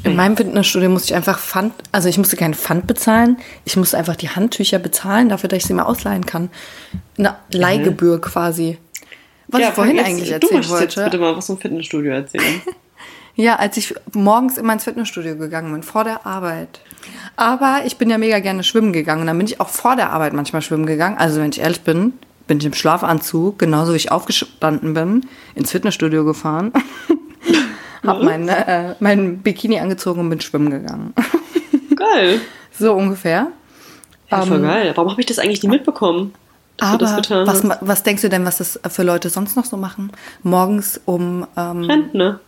[0.04, 3.98] In meinem Fitnessstudio musste ich einfach Pfand, also ich musste keinen Pfand bezahlen, ich musste
[3.98, 6.50] einfach die Handtücher bezahlen, dafür, dass ich sie mal ausleihen kann.
[7.18, 8.78] Eine Leihgebühr quasi.
[9.48, 11.04] Was ich vorhin jetzt- eigentlich du erzählen jetzt wollte.
[11.04, 12.62] bitte mal was vom Fitnessstudio erzählen.
[13.34, 16.82] Ja, als ich morgens immer ins Fitnessstudio gegangen bin, vor der Arbeit.
[17.38, 19.22] Aber ich bin ja mega gerne schwimmen gegangen.
[19.22, 21.18] Und dann bin ich auch vor der Arbeit manchmal schwimmen gegangen.
[21.18, 22.12] Also wenn ich ehrlich bin,
[22.52, 26.74] bin ich im Schlafanzug, genauso wie ich aufgestanden bin, ins Fitnessstudio gefahren.
[28.06, 31.14] hab mein, äh, mein Bikini angezogen und bin schwimmen gegangen.
[31.96, 32.42] Geil.
[32.78, 33.48] so ungefähr.
[34.30, 34.92] Ja, voll geil.
[34.96, 36.34] Warum habe ich das eigentlich nie mitbekommen?
[36.78, 40.12] Aber getan was, was denkst du denn, was das für Leute sonst noch so machen?
[40.44, 42.42] Morgens um, ähm, Rentner.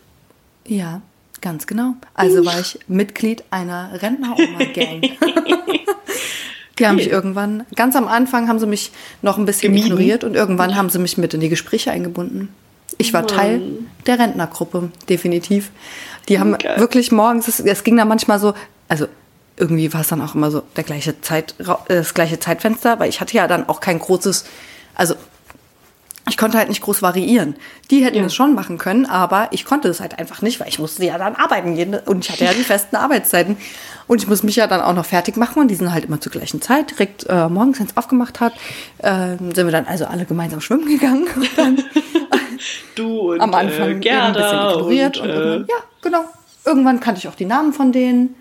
[0.67, 0.99] ja,
[1.39, 1.93] ganz genau.
[2.13, 5.01] Also war ich Mitglied einer Rentner-Oma-Gang.
[6.79, 9.91] Die haben mich irgendwann, ganz am Anfang haben sie mich noch ein bisschen Gemieden?
[9.91, 12.49] ignoriert und irgendwann haben sie mich mit in die Gespräche eingebunden.
[12.97, 13.61] Ich war Teil
[14.05, 15.71] der Rentnergruppe, definitiv.
[16.29, 16.79] Die haben Geil.
[16.79, 18.53] wirklich morgens, es, es ging da manchmal so,
[18.87, 19.07] also
[19.57, 23.09] irgendwie war es dann auch immer so der gleiche Zeit, äh, das gleiche Zeitfenster, weil
[23.09, 24.45] ich hatte ja dann auch kein großes,
[24.95, 25.15] also
[26.27, 27.55] ich konnte halt nicht groß variieren.
[27.91, 28.25] Die hätten Ja.
[28.25, 31.17] es schon machen können, aber ich konnte es halt einfach nicht, weil ich musste ja
[31.17, 33.57] dann arbeiten gehen und ich hatte ja die festen Arbeitszeiten
[34.07, 36.21] und ich muss mich ja dann auch noch fertig machen und die sind halt immer
[36.21, 38.53] zur gleichen Zeit direkt äh, morgens, wenn es aufgemacht hat,
[38.99, 41.83] äh, sind wir dann also alle gemeinsam schwimmen gegangen und dann
[42.95, 46.25] Du und am Anfang äh, eben ein Gerda bisschen ignoriert und, und, äh, ja, genau.
[46.65, 48.35] Irgendwann kannte ich auch die Namen von denen.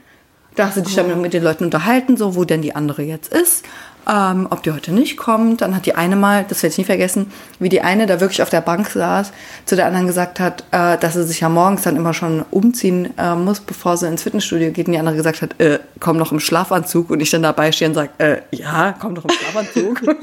[0.54, 3.32] Da hast du dich dann mit den Leuten unterhalten, so wo denn die andere jetzt
[3.32, 3.64] ist,
[4.08, 5.60] ähm, ob die heute nicht kommt.
[5.60, 8.42] Dann hat die eine mal, das werde ich nie vergessen, wie die eine da wirklich
[8.42, 9.32] auf der Bank saß,
[9.64, 13.16] zu der anderen gesagt hat, äh, dass sie sich ja morgens dann immer schon umziehen
[13.18, 14.86] äh, muss, bevor sie ins Fitnessstudio geht.
[14.86, 17.10] Und die andere gesagt hat, äh, komm noch im Schlafanzug.
[17.10, 20.02] Und ich dann dabei stehe und sage, äh, ja, komm doch im Schlafanzug.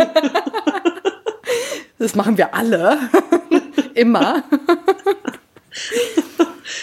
[2.00, 2.98] das machen wir alle.
[3.93, 4.43] Immer.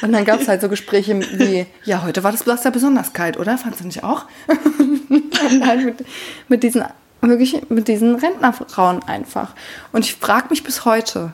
[0.02, 3.38] Und dann gab es halt so Gespräche wie, ja, heute war das ja besonders kalt,
[3.38, 3.56] oder?
[3.56, 4.24] Fandst du nicht auch?
[5.08, 6.04] Und halt mit,
[6.48, 6.84] mit diesen,
[7.20, 9.54] wirklich mit diesen Rentnerfrauen einfach.
[9.92, 11.32] Und ich frage mich bis heute,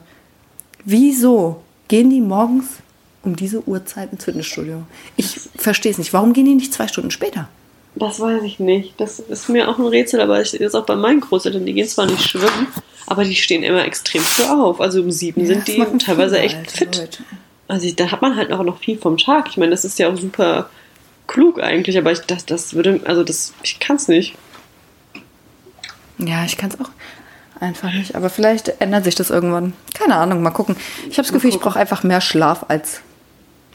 [0.85, 2.67] wieso gehen die morgens
[3.23, 4.83] um diese Uhrzeit ins Fitnessstudio?
[5.17, 6.13] Ich verstehe es nicht.
[6.13, 7.49] Warum gehen die nicht zwei Stunden später?
[7.95, 8.95] Das weiß ich nicht.
[8.99, 11.67] Das ist mir auch ein Rätsel, aber ich das auch bei meinen Großeltern.
[11.67, 12.69] Die gehen zwar nicht schwimmen,
[13.07, 14.81] aber die stehen immer extrem früh auf.
[14.81, 16.97] Also um sieben sind das die teilweise echt fit.
[16.97, 17.23] Leute.
[17.73, 19.49] Also ich- da hat man halt auch noch viel vom Tag.
[19.49, 20.69] Ich meine, das ist ja auch super
[21.27, 24.35] klug eigentlich, aber ich das, das würde, also das, ich kann es nicht.
[26.19, 26.91] Ja, ich kann es auch
[27.61, 28.15] einfach nicht.
[28.15, 29.73] Aber vielleicht ändert sich das irgendwann.
[29.95, 30.77] Keine Ahnung, mal gucken.
[31.09, 33.01] Ich habe das Gefühl, ich brauche einfach mehr Schlaf als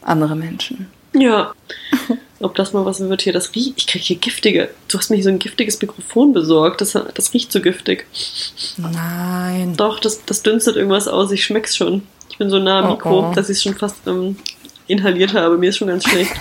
[0.02, 0.86] andere Menschen.
[1.12, 1.52] Ja.
[2.40, 3.74] Ob das mal was wird hier, das riecht.
[3.78, 4.70] Ich kriege hier giftige.
[4.86, 6.80] Du hast mir hier so ein giftiges Mikrofon besorgt.
[6.80, 8.06] Das, das riecht so giftig.
[8.76, 9.74] Nein.
[9.76, 11.32] Doch, das, das dünstet irgendwas aus.
[11.32, 12.02] Ich schmeck's schon.
[12.38, 13.32] Ich bin so nah am Oh, Mikro, oh.
[13.34, 14.36] dass ich es schon fast ähm,
[14.86, 15.58] inhaliert habe.
[15.58, 16.32] Mir ist schon ganz schlecht.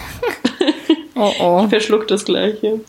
[1.20, 1.62] Oh oh.
[1.64, 2.80] Ich verschluck das gleich hier.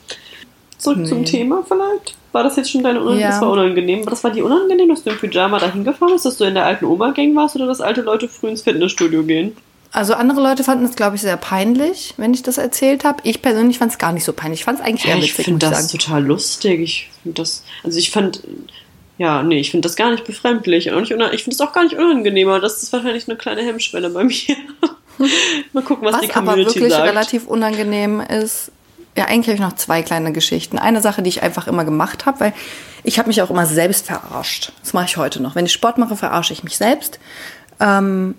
[0.76, 1.24] Zurück zum Nee.
[1.24, 2.14] Thema vielleicht.
[2.32, 3.22] War das jetzt schon deine Unangenehm?
[3.22, 3.30] Ja.
[3.30, 4.04] Das war unangenehm.
[4.04, 6.66] Das war die unangenehm, dass du im Pyjama dahin gefahren bist, dass du in der
[6.66, 9.56] alten Oma-Gang warst oder dass alte Leute früh ins Fitnessstudio gehen?
[9.92, 13.20] Also andere Leute fanden es, glaube ich, sehr peinlich, wenn ich das erzählt habe.
[13.22, 14.60] Ich persönlich fand es gar nicht so peinlich.
[14.60, 15.98] Ich fand es eigentlich eher Ja, ich witzig, finde ich das sagen.
[15.98, 16.80] total lustig.
[16.82, 18.42] Ich finde das, also ich fand,
[19.18, 20.90] ja, nee, ich finde das gar nicht befremdlich.
[20.90, 21.08] Und ich
[21.42, 24.56] finde es auch gar nicht unangenehm, aber das ist wahrscheinlich eine kleine Hemmschwelle bei mir.
[25.72, 27.08] Mal gucken, was, Was die aber Community wirklich sagt.
[27.08, 28.70] relativ unangenehm ist,
[29.16, 30.78] ja, eigentlich habe ich noch zwei kleine Geschichten.
[30.78, 32.52] Eine Sache, die ich einfach immer gemacht habe, weil
[33.02, 34.72] ich habe mich auch immer selbst verarscht.
[34.82, 35.56] Das mache ich heute noch.
[35.56, 37.18] Wenn ich Sport mache, verarsche ich mich selbst.
[37.80, 38.36] Ähm,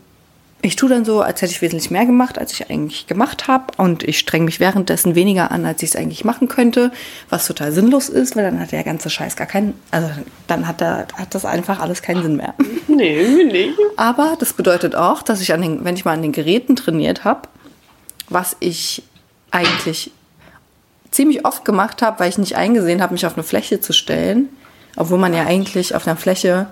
[0.62, 3.66] ich tue dann so, als hätte ich wesentlich mehr gemacht, als ich eigentlich gemacht habe.
[3.78, 6.92] Und ich streng mich währenddessen weniger an, als ich es eigentlich machen könnte,
[7.30, 10.10] was total sinnlos ist, weil dann hat der ganze Scheiß gar keinen, also
[10.48, 12.54] dann hat, der, hat das einfach alles keinen Sinn mehr.
[12.88, 13.78] Nee, nicht.
[13.96, 17.24] Aber das bedeutet auch, dass ich an den, wenn ich mal an den Geräten trainiert
[17.24, 17.48] habe,
[18.28, 19.04] was ich
[19.52, 20.12] eigentlich
[21.12, 24.50] ziemlich oft gemacht habe, weil ich nicht eingesehen habe, mich auf eine Fläche zu stellen,
[24.98, 26.68] obwohl man ja eigentlich auf einer Fläche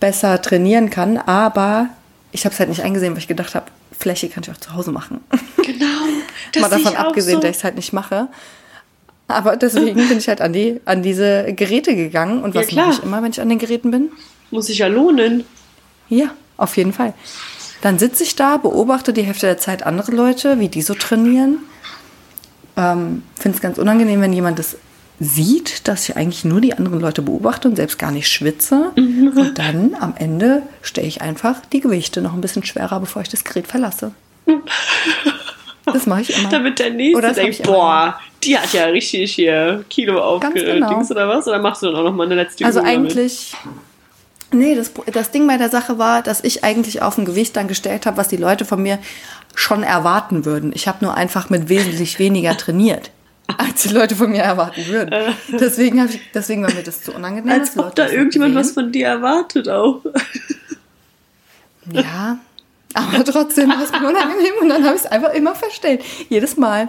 [0.00, 1.88] besser trainieren kann, aber
[2.34, 3.66] ich habe es halt nicht eingesehen, weil ich gedacht habe,
[3.96, 5.20] Fläche kann ich auch zu Hause machen.
[5.64, 5.86] Genau.
[6.52, 7.40] Das mal davon ich abgesehen, so.
[7.40, 8.28] dass ich es halt nicht mache.
[9.26, 12.42] Aber deswegen bin ich halt an, die, an diese Geräte gegangen.
[12.42, 14.12] Und was mache ich immer, wenn ich an den Geräten bin?
[14.52, 15.44] Muss sich ja lohnen.
[16.08, 17.14] Ja, auf jeden Fall.
[17.80, 21.58] Dann sitze ich da, beobachte die Hälfte der Zeit andere Leute, wie die so trainieren.
[22.76, 24.76] Ähm, Finde es ganz unangenehm, wenn jemand das
[25.20, 28.92] sieht, dass ich eigentlich nur die anderen Leute beobachte und selbst gar nicht schwitze.
[28.96, 33.28] Und dann am Ende stelle ich einfach die Gewichte noch ein bisschen schwerer, bevor ich
[33.28, 34.12] das Gerät verlasse.
[35.86, 36.48] Das mache ich immer.
[36.48, 41.04] Damit der Nächste Oder denkt, boah, die hat ja richtig hier Kilo aufgedings genau.
[41.10, 41.46] oder was?
[41.46, 43.10] Oder machst du dann auch noch mal eine letzte Also Übung damit?
[43.12, 43.54] eigentlich.
[44.52, 47.68] Nee, das, das Ding bei der Sache war, dass ich eigentlich auf ein Gewicht dann
[47.68, 48.98] gestellt habe, was die Leute von mir
[49.54, 50.72] schon erwarten würden.
[50.74, 53.10] Ich habe nur einfach mit wesentlich weniger trainiert,
[53.46, 55.34] als die Leute von mir erwarten würden.
[55.52, 57.52] Deswegen, hab ich, deswegen war mir das zu unangenehm.
[57.52, 60.00] Als ob da irgendjemand was von dir erwartet auch.
[61.90, 62.38] Ja,
[62.94, 66.02] aber trotzdem war es mir unangenehm und dann habe ich es einfach immer verstellt.
[66.28, 66.88] Jedes Mal.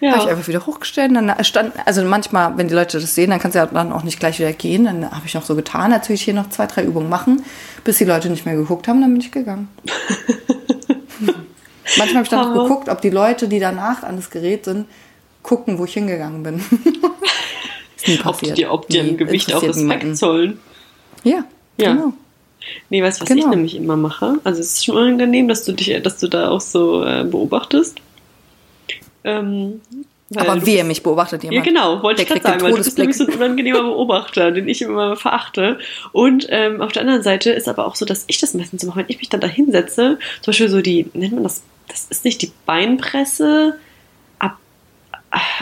[0.00, 0.12] Ja.
[0.12, 1.14] Habe ich einfach wieder hochgestellt.
[1.14, 4.04] Dann stand, also manchmal, wenn die Leute das sehen, dann kannst du ja dann auch
[4.04, 4.84] nicht gleich wieder gehen.
[4.84, 7.44] Dann habe ich noch so getan, als würde ich hier noch zwei, drei Übungen machen,
[7.82, 9.68] bis die Leute nicht mehr geguckt haben, dann bin ich gegangen.
[11.96, 14.86] manchmal habe ich dann noch geguckt, ob die Leute, die danach an das Gerät sind,
[15.48, 16.56] gucken, wo ich hingegangen bin.
[17.96, 18.70] ist nie Ob die passiert.
[18.70, 19.16] ob die Nie.
[19.16, 20.14] Gewicht auch Respekt niemanden.
[20.14, 20.58] zollen.
[21.24, 21.44] Ja,
[21.78, 21.92] Ja.
[21.94, 22.12] genau.
[22.90, 23.50] Nee, weißt du, was ich Genau.
[23.50, 24.34] nämlich immer mache?
[24.44, 27.98] Also es ist schon unangenehm, dass du dich, dass du da auch so äh, beobachtest.
[29.24, 29.80] Ähm,
[30.36, 31.56] Aber du wie bist- er mich beobachtet jemand.
[31.56, 34.68] Ja, genau, wollte ich gerade sagen, weil du bist nämlich so ein unangenehmer Beobachter, den
[34.68, 35.78] ich immer verachte.
[36.12, 38.98] Und ähm, auf der anderen Seite ist aber auch so, dass ich das meistens mache,
[39.00, 42.24] wenn ich mich dann da hinsetze, zum Beispiel so die, nennt man das, das ist
[42.24, 43.78] nicht die Beinpresse,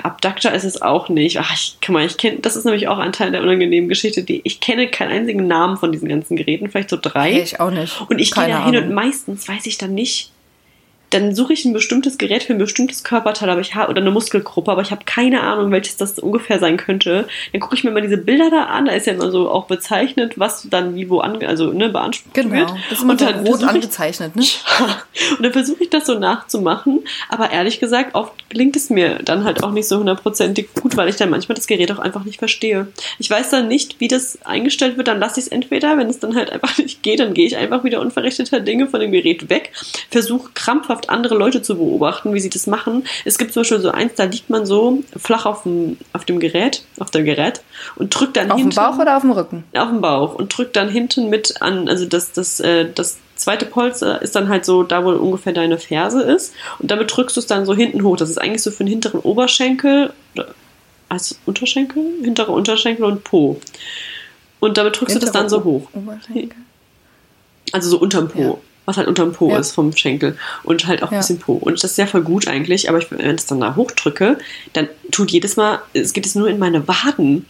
[0.02, 1.38] Abductor ist es auch nicht.
[1.40, 4.22] Ach, ich, guck mal, ich kenne, das ist nämlich auch ein Teil der unangenehmen Geschichte,
[4.22, 7.40] die ich kenne keinen einzigen Namen von diesen ganzen Geräten, vielleicht so drei.
[7.40, 8.00] Ich auch nicht.
[8.08, 10.30] Und ich gehe da hin und meistens weiß ich dann nicht,
[11.10, 14.10] dann suche ich ein bestimmtes Gerät für ein bestimmtes Körperteil aber ich ha- oder eine
[14.10, 17.28] Muskelgruppe, aber ich habe keine Ahnung, welches das ungefähr sein könnte.
[17.52, 19.66] Dann gucke ich mir mal diese Bilder da an, da ist ja immer so auch
[19.66, 22.50] bezeichnet, was dann wie wo ange also ne, beansprucht wird.
[22.50, 24.44] Genau, das ist immer und dann rot versuche ich, angezeichnet, ne?
[25.36, 29.44] und dann versuche ich das so nachzumachen, aber ehrlich gesagt, oft gelingt es mir dann
[29.44, 32.38] halt auch nicht so hundertprozentig gut, weil ich dann manchmal das Gerät auch einfach nicht
[32.38, 32.88] verstehe.
[33.18, 36.18] Ich weiß dann nicht, wie das eingestellt wird, dann lasse ich es entweder, wenn es
[36.18, 39.48] dann halt einfach nicht geht, dann gehe ich einfach wieder unverrichteter Dinge von dem Gerät
[39.48, 39.72] weg,
[40.10, 43.04] versuche krampfhaft andere Leute zu beobachten, wie sie das machen.
[43.24, 46.40] Es gibt zum Beispiel so eins, da liegt man so flach auf dem, auf dem
[46.40, 47.62] Gerät, auf dem Gerät
[47.96, 49.64] und drückt dann Auf dem hinten Bauch oder auf dem Rücken?
[49.76, 53.66] auf dem Bauch und drückt dann hinten mit an, also das, das, äh, das zweite
[53.66, 57.40] Polster ist dann halt so da, wo ungefähr deine Ferse ist und damit drückst du
[57.40, 58.16] es dann so hinten hoch.
[58.16, 60.48] Das ist eigentlich so für den hinteren Oberschenkel, oder
[61.08, 63.60] als Unterschenkel, hintere Unterschenkel und Po.
[64.58, 65.88] Und damit drückst du das dann so hoch.
[65.92, 66.58] Oberschenkel.
[67.72, 68.40] Also so unterm Po.
[68.40, 68.54] Ja.
[68.86, 69.58] Was halt unterm Po Ja.
[69.58, 70.38] ist vom Schenkel.
[70.62, 71.20] Und halt auch ein Ja.
[71.20, 71.54] bisschen Po.
[71.54, 74.38] Und das ist ja voll gut eigentlich, aber ich, wenn ich es dann da hochdrücke,
[74.72, 77.46] dann tut jedes Mal, es geht es nur in meine Waden.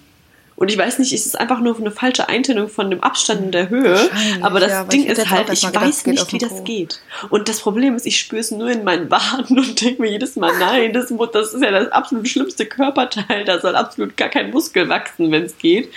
[0.56, 3.52] Und ich weiß nicht, es ist einfach nur eine falsche Einteilung von dem Abstand und
[3.52, 4.08] der Höhe.
[4.40, 7.00] Aber das ja, Ding ist halt, ich gedacht, weiß geht nicht, wie das geht.
[7.28, 10.34] Und das Problem ist, ich spüre es nur in meinen Waden und denke mir jedes
[10.36, 13.44] Mal, nein, das, das ist ja das absolut schlimmste Körperteil.
[13.44, 15.90] Da soll absolut gar kein Muskel wachsen, wenn es geht.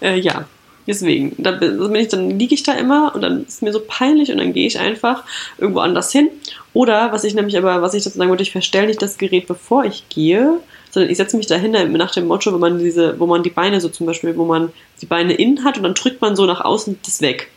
[0.00, 0.46] Äh, ja,
[0.88, 1.34] deswegen.
[1.38, 3.80] Dann, bin bin ich, dann liege ich da immer und dann ist es mir so
[3.86, 5.22] peinlich und dann gehe ich einfach
[5.58, 6.28] irgendwo anders hin.
[6.72, 9.46] Oder was ich nämlich aber, was ich dazu sagen wollte, ich verstelle nicht das Gerät,
[9.46, 13.26] bevor ich gehe, sondern ich setze mich dahin nach dem Motto, wo man diese, wo
[13.26, 16.20] man die Beine so zum Beispiel, wo man die Beine innen hat und dann drückt
[16.20, 17.50] man so nach außen das weg.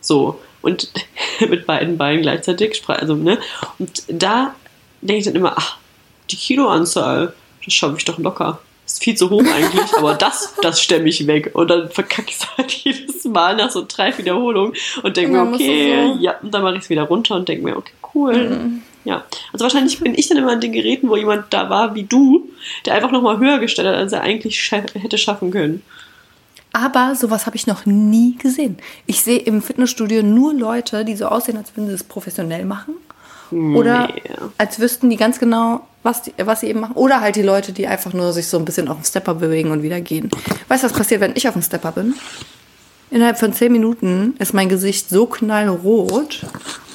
[0.00, 0.40] So.
[0.62, 0.90] Und
[1.40, 3.38] mit beiden Beinen gleichzeitig, also, ne?
[3.78, 4.54] Und da
[5.00, 5.76] denke ich dann immer, ach,
[6.30, 8.60] die Kiloanzahl, das schaffe ich doch locker.
[8.86, 11.50] Ist viel zu hoch eigentlich, aber das, das stemme ich weg.
[11.54, 14.72] Und dann verkacke ich es halt jedes Mal nach so drei Wiederholungen
[15.02, 17.64] und denke mir, okay, so- ja, und dann mache ich es wieder runter und denke
[17.64, 18.60] mir, okay, cool.
[19.04, 22.04] Ja, also wahrscheinlich bin ich dann immer an den Geräten, wo jemand da war wie
[22.04, 22.48] du,
[22.84, 25.82] der einfach nochmal höher gestellt hat, als er eigentlich scha hätte schaffen können.
[26.72, 28.76] Aber sowas habe ich noch nie gesehen.
[29.06, 32.94] Ich sehe im Fitnessstudio nur Leute, die so aussehen, als würden sie es professionell machen.
[33.50, 34.22] Oder Nee.
[34.58, 36.94] als wüssten die ganz genau, was, die, was sie eben machen.
[36.94, 39.70] Oder halt die Leute, die einfach nur sich so ein bisschen auf den Stepper bewegen
[39.70, 40.30] und wieder gehen.
[40.68, 42.14] Weißt du, was passiert, wenn ich auf dem Stepper bin?
[43.08, 46.44] Innerhalb von zehn Minuten ist mein Gesicht so knallrot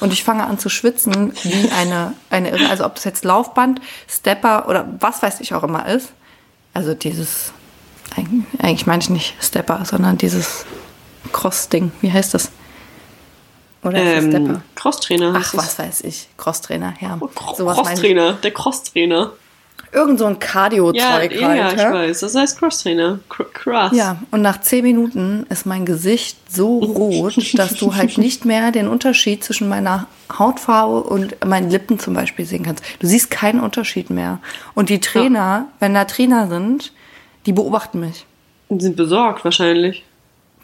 [0.00, 2.68] und ich fange an zu schwitzen wie eine, eine Irre.
[2.68, 6.10] Also ob das jetzt Laufband, Stepper oder was weiß ich auch immer ist.
[6.74, 7.52] Also dieses,
[8.14, 10.66] eigentlich, eigentlich meine ich nicht Stepper, sondern dieses
[11.32, 11.92] Cross-Ding.
[12.02, 12.50] Wie heißt das?
[13.82, 14.62] Oder ist Ähm, Stepper?
[14.74, 15.32] Crosstrainer.
[15.36, 15.56] Ach, es.
[15.56, 16.28] was weiß ich.
[16.36, 17.16] Crosstrainer, ja.
[17.20, 17.26] Oh.
[17.26, 19.32] Crosstrainer, der Crosstrainer.
[19.94, 21.72] Irgend so ein Ja, Cardio-Zeug ja, halt.
[21.74, 21.92] ich ja?
[21.92, 22.20] weiß.
[22.20, 23.18] Das heißt Crosstrainer.
[23.28, 23.92] Cr Cross.
[23.94, 28.72] Ja, und nach zehn Minuten ist mein Gesicht so rot, dass du halt nicht mehr
[28.72, 30.06] den Unterschied zwischen meiner
[30.38, 32.82] Hautfarbe und meinen Lippen zum Beispiel sehen kannst.
[33.00, 34.38] Du siehst keinen Unterschied mehr.
[34.72, 36.92] Und die Trainer, wenn da Trainer sind,
[37.44, 38.24] die beobachten mich.
[38.70, 40.04] Die sind besorgt wahrscheinlich.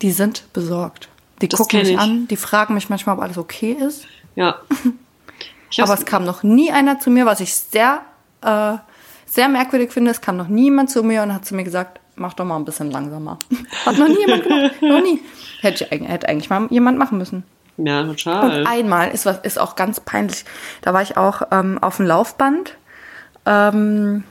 [0.01, 1.09] Die sind besorgt.
[1.43, 1.99] Die Das gucken mich ich.
[1.99, 4.07] an, die fragen mich manchmal, ob alles okay ist.
[4.35, 4.57] Ja.
[5.81, 8.01] Aber es kam noch nie einer zu mir, was ich sehr,
[8.43, 8.75] äh,
[9.27, 10.11] sehr merkwürdig finde.
[10.11, 12.65] Es kam noch niemand zu mir und hat zu mir gesagt, mach doch mal ein
[12.65, 13.39] bisschen langsamer.
[13.87, 14.83] Hat noch nie jemand gemacht.
[14.83, 15.21] noch nie.
[15.61, 17.45] Hätte, ich, eigentlich- hätte eigentlich mal jemand machen müssen.
[17.77, 18.61] ja, total.
[18.61, 20.45] Und einmal ist was ist auch ganz peinlich.
[20.83, 22.75] Da war ich auch ähm, auf dem Laufband.
[23.47, 24.25] Ähm,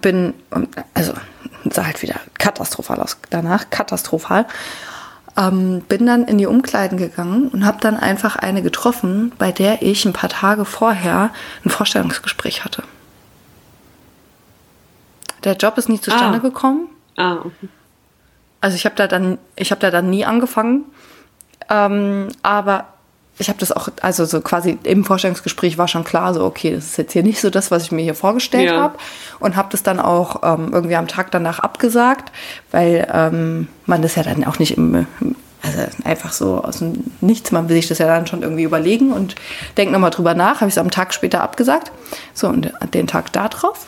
[0.00, 0.34] bin,
[0.94, 1.12] also
[1.70, 4.46] sah halt wieder katastrophal aus danach, katastrophal.
[5.38, 9.82] Ähm, bin dann in die Umkleiden gegangen und habe dann einfach eine getroffen, bei der
[9.82, 11.30] ich ein paar Tage vorher
[11.64, 12.82] ein Vorstellungsgespräch hatte.
[15.44, 16.40] Der Job ist nie zustande Ah.
[16.42, 16.88] gekommen.
[17.16, 17.68] ah, okay.
[18.60, 20.84] Also ich habe da dann, ich habe da dann nie angefangen,
[21.70, 22.86] ähm, aber
[23.38, 26.86] ich habe das auch, also so quasi im Vorstellungsgespräch war schon klar, so okay, das
[26.86, 28.80] ist jetzt hier nicht so das, was ich mir hier vorgestellt Ja.
[28.80, 28.98] habe
[29.40, 32.32] und habe das dann auch ähm, irgendwie am Tag danach abgesagt,
[32.70, 35.06] weil ähm, man das ja dann auch nicht im,
[35.62, 39.12] also einfach so aus dem Nichts, man will sich das ja dann schon irgendwie überlegen
[39.12, 39.34] und
[39.76, 41.92] denkt nochmal drüber nach, habe ich es am Tag später abgesagt.
[42.34, 43.86] So, und den Tag da drauf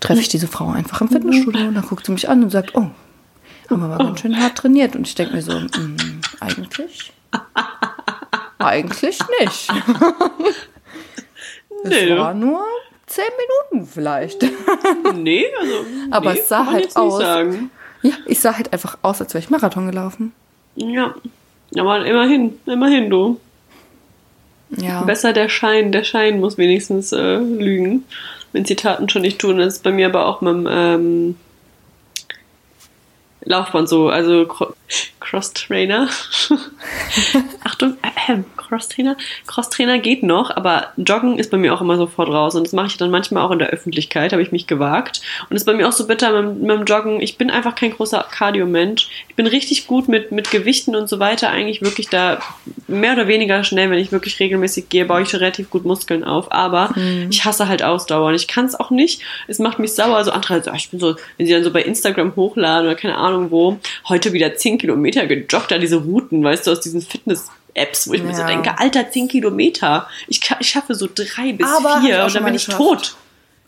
[0.00, 2.74] treffe ich diese Frau einfach im Fitnessstudio und dann guckt sie mich an und sagt,
[2.74, 2.86] oh,
[3.68, 4.96] haben wir aber ganz schön hart trainiert.
[4.96, 5.96] Und ich denke mir so, mm,
[6.40, 7.12] eigentlich?
[8.60, 9.68] Eigentlich nicht.
[11.82, 12.10] Nee.
[12.10, 12.62] Es war nur
[13.06, 13.24] zehn
[13.70, 14.42] Minuten vielleicht.
[15.14, 15.74] Nee, also.
[16.10, 17.22] Aber nee, es sah halt aus.
[18.02, 20.32] Ja, ich sah halt einfach aus, als wäre ich Marathon gelaufen.
[20.74, 21.14] Ja.
[21.78, 23.40] Aber immerhin, immerhin, du.
[24.76, 25.02] Ja.
[25.02, 28.04] Besser der Schein, der Schein muss wenigstens äh, lügen,
[28.52, 29.58] wenn sie Taten schon nicht tun.
[29.58, 31.36] Das ist bei mir aber auch mit dem ähm,
[33.44, 34.74] Laufband so, also Cro
[35.20, 36.08] Cross-Trainer.
[37.64, 39.16] Achtung, äh, Cross-Trainer.
[39.46, 42.56] Cross-Trainer geht noch, aber Joggen ist bei mir auch immer sofort raus.
[42.56, 45.20] Und das mache ich dann manchmal auch in der Öffentlichkeit, habe ich mich gewagt.
[45.42, 47.20] Und das ist bei mir auch so bitter mit, mit dem Joggen.
[47.20, 49.08] Ich bin einfach kein großer Cardio-Mensch.
[49.28, 51.50] Ich bin richtig gut mit, mit Gewichten und so weiter.
[51.50, 52.40] Eigentlich wirklich da
[52.88, 56.50] mehr oder weniger schnell, wenn ich wirklich regelmäßig gehe, baue ich relativ gut Muskeln auf.
[56.50, 56.92] Aber
[57.30, 58.28] ich hasse halt Ausdauer.
[58.28, 59.22] Und ich kann es auch nicht.
[59.46, 60.16] Es macht mich sauer.
[60.16, 62.96] Also andere so, ah, ich bin so, wenn sie dann so bei Instagram hochladen oder
[62.96, 67.00] keine Ahnung wo, heute wieder 10 Kilometer gejoggt, da diese Routen, weißt du, aus diesen
[67.02, 68.46] Fitness-Apps, wo ich mir so Ja.
[68.48, 70.08] denke, Alter, 10 Kilometer.
[70.28, 72.78] Ich, ich schaffe so drei bis Aber vier und dann bin ich geschafft.
[72.82, 73.16] tot.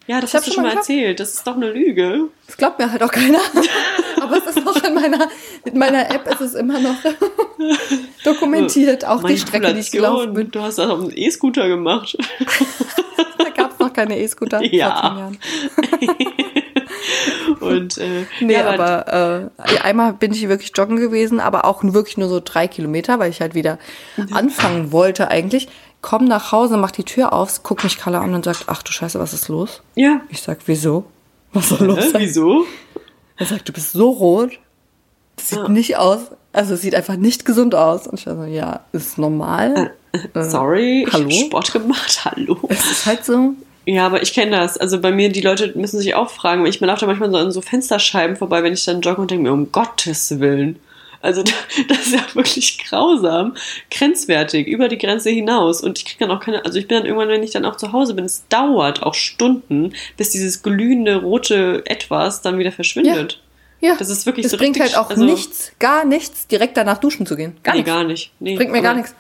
[0.08, 0.90] Ja, das Ich hast du schon mal geschafft.
[0.90, 1.20] erzählt.
[1.20, 2.22] Das ist doch eine Lüge.
[2.48, 3.38] Das glaubt mir halt auch keiner.
[4.20, 5.28] Aber es ist noch in meiner,
[5.64, 6.96] in meiner App ist es immer noch
[8.24, 9.04] dokumentiert.
[9.04, 10.50] Auch die Strecke, die ich gelaufen bin.
[10.50, 12.16] Du hast das auf dem E-Scooter gemacht.
[13.38, 14.90] Da gab es noch keine E-Scooter Ja.
[14.90, 15.02] vor
[16.00, 16.61] zehn Jahren.
[17.60, 22.16] Und, äh, Nee, ja, aber äh, einmal bin ich wirklich joggen gewesen, aber auch wirklich
[22.16, 23.78] nur so drei Kilometer, weil ich halt wieder
[24.32, 25.68] anfangen wollte eigentlich.
[26.00, 28.90] Komm nach Hause, mach die Tür auf, guck mich Carla an und sagt, ach du
[28.92, 29.82] Scheiße, was ist los?
[29.94, 30.20] Ja.
[30.30, 31.04] Ich sag, wieso?
[31.52, 32.22] Was soll los sein?
[32.22, 32.64] wieso?
[33.36, 34.58] Er sagt, du bist so rot.
[35.36, 35.68] Das sieht Ja.
[35.68, 36.20] nicht aus.
[36.52, 38.06] Also es sieht einfach nicht gesund aus.
[38.06, 39.92] Und ich war so, ja, ist normal.
[40.34, 41.24] Äh, Sorry, ich hallo?
[41.24, 42.20] habe Sport gemacht.
[42.24, 42.58] Hallo.
[42.68, 43.54] Es ist halt so.
[43.84, 44.78] Ja, aber ich kenne das.
[44.78, 47.50] Also bei mir, die Leute müssen sich auch fragen, ich laufe da manchmal so an
[47.52, 50.78] so Fensterscheiben vorbei, wenn ich dann jogge und denke mir, um Gottes Willen.
[51.20, 51.42] Also
[51.88, 53.54] das ist ja wirklich grausam,
[53.90, 55.80] grenzwertig, über die Grenze hinaus.
[55.80, 57.76] Und ich kriege dann auch keine, also ich bin dann irgendwann, wenn ich dann auch
[57.76, 63.40] zu Hause bin, es dauert auch Stunden, bis dieses glühende rote Etwas dann wieder verschwindet.
[63.80, 66.76] Ja, Das ist wirklich es so bringt richtig- halt auch also- nichts, gar nichts, direkt
[66.76, 67.56] danach duschen zu gehen.
[67.64, 67.92] Gar nee, nichts.
[67.92, 68.30] gar nicht.
[68.38, 69.12] Nee, Bringt mir gar nichts.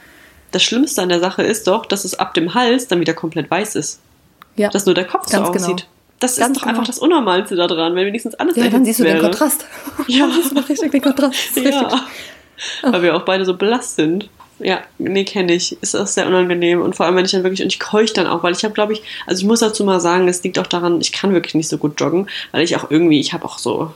[0.52, 3.50] Das Schlimmste an der Sache ist doch, dass es ab dem Hals dann wieder komplett
[3.50, 4.00] weiß ist.
[4.56, 4.68] Ja.
[4.68, 5.64] Dass nur der Kopf Ganz so genau.
[5.64, 5.86] aussieht.
[6.20, 6.86] Das Ganz ist doch einfach genau.
[6.86, 9.24] das Unnormalste daran, wenn wenigstens alles Ja, dann siehst du den wäre.
[9.24, 9.66] Kontrast.
[10.06, 10.26] Ja.
[10.26, 11.56] Dann siehst du noch richtig den Kontrast.
[11.56, 11.88] Ja.
[12.82, 14.28] Weil wir auch beide so blass sind.
[14.60, 15.76] Ja, nee, kenne ich.
[15.82, 16.80] Ist auch sehr unangenehm.
[16.80, 18.74] Und vor allem, wenn ich dann wirklich, und ich keuche dann auch, weil ich habe,
[18.74, 21.54] glaube ich, also ich muss dazu mal sagen, es liegt auch daran, ich kann wirklich
[21.54, 23.92] nicht so gut joggen, weil ich auch irgendwie, ich habe auch so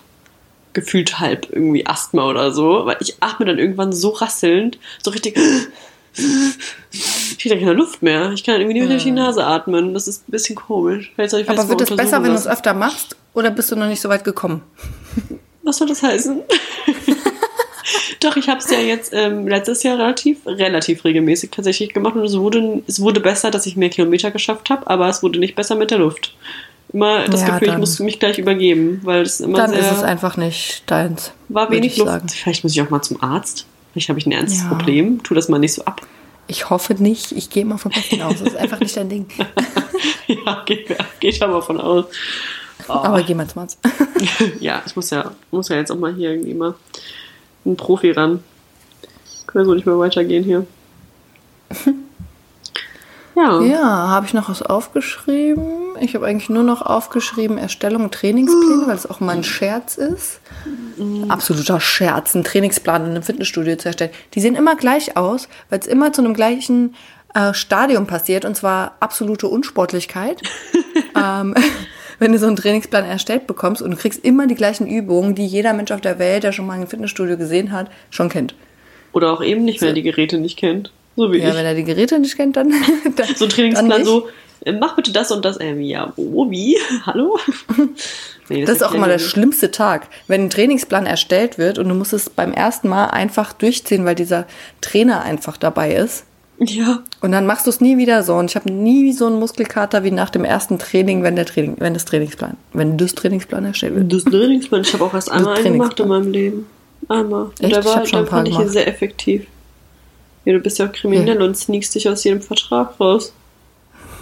[0.73, 5.39] gefühlt halb irgendwie Asthma oder so, weil ich atme dann irgendwann so rasselnd, so richtig.
[6.19, 8.33] Ich kriege dann keine Luft mehr.
[8.33, 9.93] Ich kann dann irgendwie nicht mehr durch die Nase atmen.
[9.95, 11.13] Das ist ein bisschen komisch.
[11.17, 13.17] Ich Aber wird es besser, wenn du es öfter machst?
[13.35, 14.63] Oder bist du noch nicht so weit gekommen?
[15.63, 16.41] Was soll das heißen?
[18.21, 22.25] Doch, ich habe es ja jetzt ähm, letztes Jahr relativ, relativ regelmäßig tatsächlich gemacht und
[22.25, 25.55] es wurde, es wurde besser, dass ich mehr Kilometer geschafft habe, aber es wurde nicht
[25.55, 26.35] besser mit der Luft.
[26.93, 29.81] Immer das Ja, Gefühl, ich dann- muss mich gleich übergeben, weil es immer Dann sehr,
[29.81, 31.33] ist es einfach nicht deins.
[31.49, 32.11] war wenig ich Luft.
[32.11, 32.29] sagen.
[32.29, 33.67] Vielleicht muss ich auch mal zum Arzt.
[33.97, 34.69] Vielleicht habe ich ein ernstes Ja.
[34.69, 35.23] Problem.
[35.23, 36.03] Tu das mal nicht so ab.
[36.49, 37.33] Ich hoffe nicht.
[37.33, 38.41] Ich gehe mal vom Besten aus.
[38.41, 39.27] Das ist einfach nicht dein Ding.
[40.27, 42.05] ja, geht, geht aber von aus.
[42.89, 43.79] Aber geh mal zum Arzt.
[44.61, 46.75] Ja, ich muss ja, muss ja jetzt auch mal hier irgendwie mal
[47.65, 48.45] ein Profi ran.
[49.47, 50.67] Können wir so nicht mehr weitergehen hier.
[53.35, 53.61] Ja.
[53.61, 55.67] Ja, habe ich noch was aufgeschrieben?
[56.01, 60.41] Ich habe eigentlich nur noch aufgeschrieben Erstellung Trainingspläne, weil es auch mal ein Scherz ist.
[61.29, 64.11] Absoluter Scherz, einen Trainingsplan in einem Fitnessstudio zu erstellen.
[64.35, 66.95] Die sehen immer gleich aus, weil es immer zu einem gleichen
[67.35, 70.41] äh, Stadium passiert und zwar absolute Unsportlichkeit.
[71.17, 71.55] ähm,
[72.19, 75.47] wenn du so einen Trainingsplan erstellt bekommst und du kriegst immer die gleichen Übungen, die
[75.47, 78.55] jeder Mensch auf der Welt, der schon mal ein Fitnessstudio gesehen hat, schon kennt.
[79.13, 80.93] Oder auch eben nicht mehr die Geräte nicht kennt.
[81.17, 81.55] So wie Ja, ich.
[81.55, 82.71] wenn er die Geräte nicht kennt, dann.
[83.17, 84.29] dann So ein Trainingsplan so,
[84.65, 85.59] äh, mach bitte das und das.
[85.61, 86.79] Ähm, ja, wo, wie?
[87.05, 87.39] Hallo?
[88.49, 91.95] Nee, Das ist auch immer der schlimmste Tag, wenn ein Trainingsplan erstellt wird und du
[91.95, 94.47] musst es beim ersten Mal einfach durchziehen, weil dieser
[94.81, 96.25] Trainer einfach dabei ist.
[96.59, 98.35] Ja, Und dann machst du es nie wieder so.
[98.35, 101.77] Und ich habe nie so einen Muskelkater wie nach dem ersten Training, wenn der Training,
[101.79, 104.11] wenn das Trainingsplan, wenn das Trainingsplan erstellt wird.
[104.13, 104.81] das Trainingsplan.
[104.81, 106.67] Ich habe auch erst einmal einen gemacht in meinem Leben.
[107.09, 107.43] Einmal.
[107.43, 107.73] Und Echt?
[107.73, 108.73] der Ich war, hab schon ein paar fand ich gemacht.
[108.73, 109.47] sehr effektiv.
[110.47, 113.35] Ja, du bist ja auch kriminell und sneakst dich aus jedem Vertrag raus.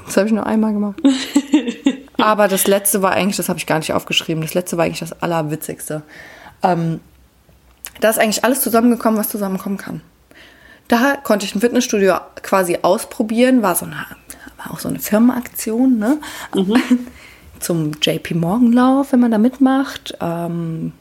[0.06, 1.00] Das habe ich nur einmal gemacht.
[2.18, 5.00] Aber das letzte war eigentlich, das habe ich gar nicht aufgeschrieben, das letzte war eigentlich
[5.00, 6.02] das Allerwitzigste.
[6.62, 7.00] Ähm,
[8.00, 10.00] da ist eigentlich alles zusammengekommen, was zusammenkommen kann.
[10.88, 13.96] Da konnte ich ein Fitnessstudio quasi ausprobieren, war so eine,
[14.58, 16.18] war auch so eine Firmenaktion, ne?
[17.60, 20.16] Zum JP Morgan Lauf, wenn man da mitmacht.
[20.20, 20.92] Ähm,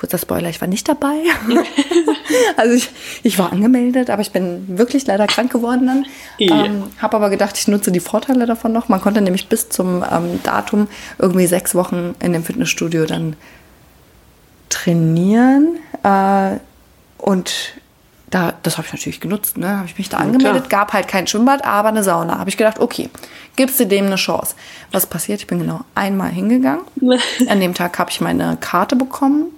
[0.00, 1.12] Kurzer Spoiler, ich war nicht dabei.
[2.56, 2.88] also ich,
[3.22, 6.06] ich war angemeldet, aber ich bin wirklich leider krank geworden dann.
[6.38, 6.64] Ja.
[6.64, 8.88] Ähm, habe aber gedacht, ich nutze die Vorteile davon noch.
[8.88, 13.36] Man konnte nämlich bis zum ähm, Datum irgendwie sechs Wochen in dem Fitnessstudio dann
[14.70, 15.76] trainieren.
[16.02, 16.56] Äh,
[17.18, 17.74] und
[18.30, 19.76] da, das habe ich natürlich genutzt, ne?
[19.76, 20.86] Habe ich mich da angemeldet, klar.
[20.86, 22.38] gab halt kein Schwimmbad, aber eine Sauna.
[22.38, 23.10] Habe ich gedacht, okay,
[23.54, 24.54] gibst du dem eine Chance.
[24.92, 25.40] Was passiert?
[25.40, 26.84] Ich bin genau einmal hingegangen.
[27.50, 29.48] An dem Tag habe ich meine Karte bekommen.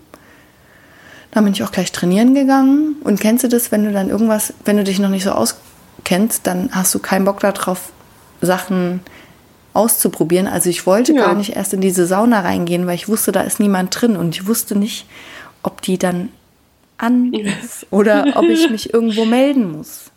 [1.33, 2.97] Dann bin ich auch gleich trainieren gegangen.
[3.03, 6.47] Und kennst du das, wenn du dann irgendwas, wenn du dich noch nicht so auskennst,
[6.47, 7.90] dann hast du keinen Bock darauf,
[8.40, 9.01] Sachen
[9.73, 10.47] auszuprobieren.
[10.47, 11.27] Also ich wollte Ja.
[11.27, 14.35] gar nicht erst in diese Sauna reingehen, weil ich wusste, da ist niemand drin und
[14.35, 15.07] ich wusste nicht,
[15.62, 16.29] ob die dann
[16.99, 20.12] an ist oder ob ich mich irgendwo melden muss.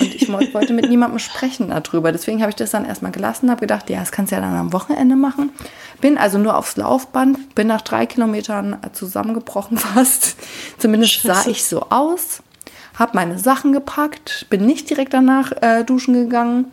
[0.00, 2.10] Und ich wollte mit niemandem sprechen darüber.
[2.12, 4.54] Deswegen habe ich das dann erstmal gelassen, habe gedacht, ja, das kannst du ja dann
[4.56, 5.50] am Wochenende machen.
[6.00, 10.36] Bin also nur aufs Laufband, bin nach drei Kilometern zusammengebrochen fast.
[10.78, 11.50] Zumindest sah Scheiße.
[11.50, 12.42] ich so aus.
[12.98, 16.66] Habe meine Sachen gepackt, bin nicht direkt danach äh, duschen gegangen,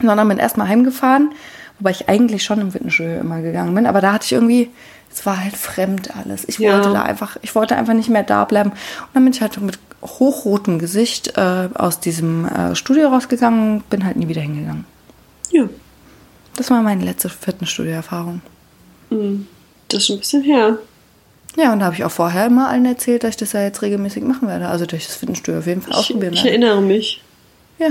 [0.00, 1.32] sondern bin erstmal heimgefahren,
[1.78, 3.86] wobei ich eigentlich schon im Fitnessstudio immer gegangen bin.
[3.86, 4.70] Aber da hatte ich irgendwie,
[5.12, 6.48] es war halt fremd alles.
[6.48, 6.74] Ich Ja.
[6.74, 8.70] wollte da einfach, ich wollte einfach nicht mehr da bleiben.
[8.70, 14.04] Und dann bin ich halt mit hochrotem Gesicht äh, aus diesem äh, Studio rausgegangen, bin
[14.04, 14.84] halt nie wieder hingegangen.
[15.50, 15.68] Ja,
[16.56, 18.40] Das war meine letzte Fitnessstudio-Erfahrung.
[19.10, 20.78] das ist schon ein bisschen her.
[21.56, 23.82] Ja, und da habe ich auch vorher immer allen erzählt, dass ich das ja jetzt
[23.82, 24.68] regelmäßig machen werde.
[24.68, 26.50] Also durch das Fitnessstudio auf jeden Fall Ich, ausprobieren ich werde.
[26.50, 27.22] erinnere mich.
[27.78, 27.88] Ja.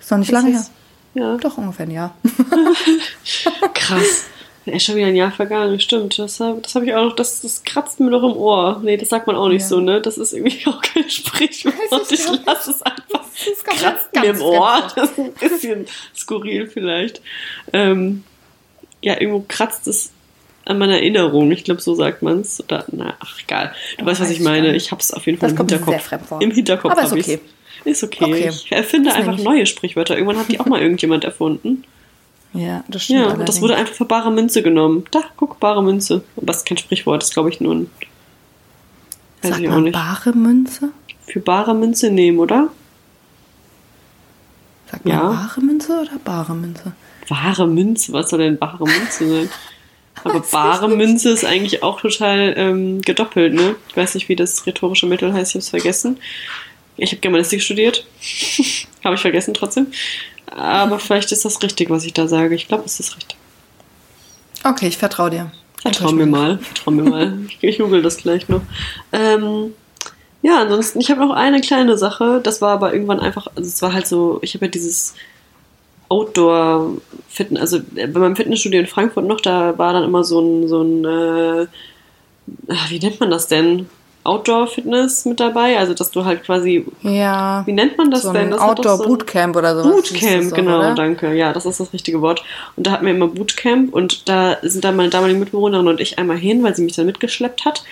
[0.00, 0.60] Ist noch nicht lange her.
[0.60, 0.70] ist-
[1.14, 2.14] Ja, Doch, ungefähr ein Jahr.
[3.74, 4.24] krass.
[4.64, 6.18] Ja, ist schon wieder ein Jahr vergangen, stimmt.
[6.18, 8.80] Das habe das hab ich auch noch, das, das kratzt mir doch im Ohr.
[8.84, 9.68] Nee, das sagt man auch nicht Ja.
[9.68, 10.00] so, ne?
[10.00, 11.74] Das ist irgendwie auch kein Sprichwort.
[11.90, 13.20] Das ist Ich ganz- lasse es einfach.
[13.20, 14.88] ganz- kratzt ganz mir im Ohr.
[14.94, 17.20] Das ist ein bisschen skurril vielleicht.
[17.72, 18.22] Ähm,
[19.02, 20.12] ja, irgendwo kratzt es
[20.64, 21.50] an meiner Erinnerung.
[21.50, 22.62] Ich glaube, so sagt man es.
[22.62, 23.74] Oder, na, ach, egal.
[23.98, 24.76] Du Oh, weißt, was ich ich meine.
[24.76, 25.94] Ich habe es auf jeden Fall Das im kommt Hinterkopf.
[25.94, 26.40] sehr fremd vor.
[26.40, 27.28] Im Hinterkopf Aber ist hab ich's.
[27.30, 27.40] okay.
[27.84, 28.24] Ist okay.
[28.24, 28.48] Okay.
[28.50, 29.42] Ich erfinde Das einfach ich.
[29.44, 30.14] neue Sprichwörter.
[30.14, 31.82] Irgendwann hat die auch mal irgendjemand erfunden.
[32.54, 33.18] Ja, das stimmt.
[33.20, 33.60] Ja, und das allerdings.
[33.62, 35.04] wurde einfach für bare Münze genommen.
[35.10, 36.22] Da, guck, bare Münze.
[36.36, 37.90] Aber das ist kein Sprichwort, das ist, glaube ich, nur ein.
[39.42, 39.92] Weiß Sagt ich auch man nicht.
[39.94, 40.90] bare Münze?
[41.26, 42.68] Für bare Münze nehmen, oder?
[44.90, 45.20] Sagt man Ja.
[45.30, 46.92] bare Münze oder bare Münze?
[47.28, 49.50] Wahre Münze, was soll denn bare Münze sein?
[50.24, 50.88] Aber bare.
[50.88, 53.76] Münze ist eigentlich auch total ähm, gedoppelt, ne?
[53.88, 56.18] Ich weiß nicht, wie das rhetorische Mittel heißt, ich habe es vergessen.
[56.98, 58.06] Ich habe Germanistik studiert.
[59.04, 59.86] habe ich vergessen trotzdem.
[60.56, 62.54] Aber vielleicht ist das richtig, was ich da sage.
[62.54, 63.36] Ich glaube, es ist richtig.
[64.64, 65.52] Okay, ich vertraue dir.
[65.80, 66.58] Vertrau mir mal.
[66.58, 67.38] Vertrau mir mal.
[67.48, 68.62] Ich, ich google das gleich noch.
[69.12, 69.72] Ähm,
[70.42, 72.40] ja, ansonsten, ich habe noch eine kleine Sache.
[72.42, 75.14] Das war aber irgendwann einfach, also es war halt so, ich habe ja dieses
[76.08, 80.82] Outdoor-Fitness, also bei meinem Fitnessstudio in Frankfurt noch, da war dann immer so ein, so
[80.82, 81.66] ein, äh,
[82.68, 83.88] ach, wie nennt man das denn?
[84.24, 87.62] Outdoor-Fitness mit dabei, also dass du halt quasi, Ja.
[87.66, 88.50] wie nennt man das so denn?
[88.50, 90.10] Das doch so ein- Outdoor-Bootcamp oder sowas.
[90.10, 90.94] Bootcamp, doch, genau, oder?
[90.94, 91.34] danke.
[91.34, 92.42] Ja, das ist das richtige Wort.
[92.76, 96.18] Und da hatten wir immer Bootcamp und da sind dann meine damalige Mitbewohnerin und ich
[96.18, 97.82] einmal hin, weil sie mich dann mitgeschleppt hat.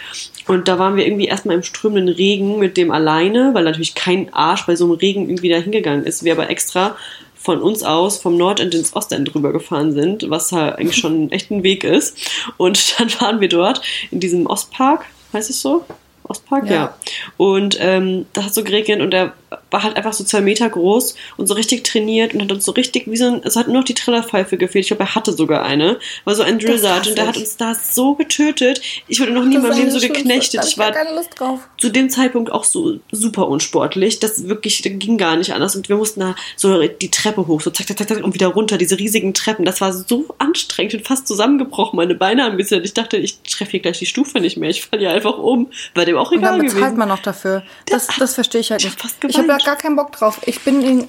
[0.47, 4.33] Und da waren wir irgendwie erstmal im strömenden Regen mit dem alleine, weil natürlich kein
[4.33, 6.25] Arsch bei so einem Regen irgendwie da hingegangen ist.
[6.25, 6.97] Wir aber extra
[7.37, 11.51] von uns aus vom Nordend ins Ostend drüber gefahren sind, was halt eigentlich schon echt
[11.51, 12.19] ein Weg ist.
[12.59, 15.85] Und dann waren wir dort in diesem Ostpark, heißt es so?
[16.31, 16.73] Ostpark, Ja.
[16.75, 16.95] ja.
[17.37, 19.33] Und ähm, da hat so geregnet und er
[19.71, 22.73] war halt einfach so zwei Meter groß und so richtig trainiert und hat uns so
[22.73, 24.85] richtig, wie so ein, es hat nur noch die Trillerpfeife gefehlt.
[24.85, 25.99] Ich glaube, er hatte sogar eine.
[26.25, 28.81] War so ein Drill Das hasse Sergeant, der hat uns da so getötet.
[29.09, 30.65] Ich wurde noch nie in meinem Leben so geknechtet.
[30.65, 31.61] Ich war keine Lust drauf.
[31.79, 34.21] zu dem Zeitpunkt auch so super unsportlich.
[34.21, 35.75] Das wirklich das ging gar nicht anders.
[35.77, 38.49] Und wir mussten da so die Treppe hoch, so zack, zack, zack, zack und wieder
[38.49, 39.65] runter, diese riesigen Treppen.
[39.65, 40.93] Das war so anstrengend.
[40.93, 41.97] Bin fast zusammengebrochen.
[41.97, 42.85] Meine Beine haben bisschen.
[42.85, 44.71] Ich dachte, ich treffe hier gleich die Stufe nicht mehr.
[44.71, 45.71] Ich falle hier einfach um.
[45.95, 46.99] War dem auch Und egal dann bezahlt gewesen.
[46.99, 47.63] man noch dafür.
[47.87, 48.95] Das, das verstehe ich halt Ich nicht.
[48.97, 50.41] hab fast Ich habe da gar keinen Bock drauf.
[50.47, 51.09] Ich bin in,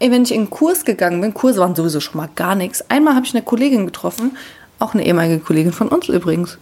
[0.00, 2.84] wenn ich in einen Kurs gegangen bin, Kurse waren sowieso schon mal gar nichts.
[2.90, 4.36] Einmal habe ich eine Kollegin getroffen,
[4.78, 6.58] auch eine ehemalige Kollegin von uns übrigens.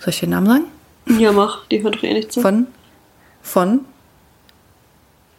[0.00, 0.64] Soll ich den Namen sagen?
[1.18, 1.66] Ja, mach.
[1.66, 2.40] Die hört doch eh nicht zu.
[2.40, 2.66] Von,
[3.42, 3.80] von,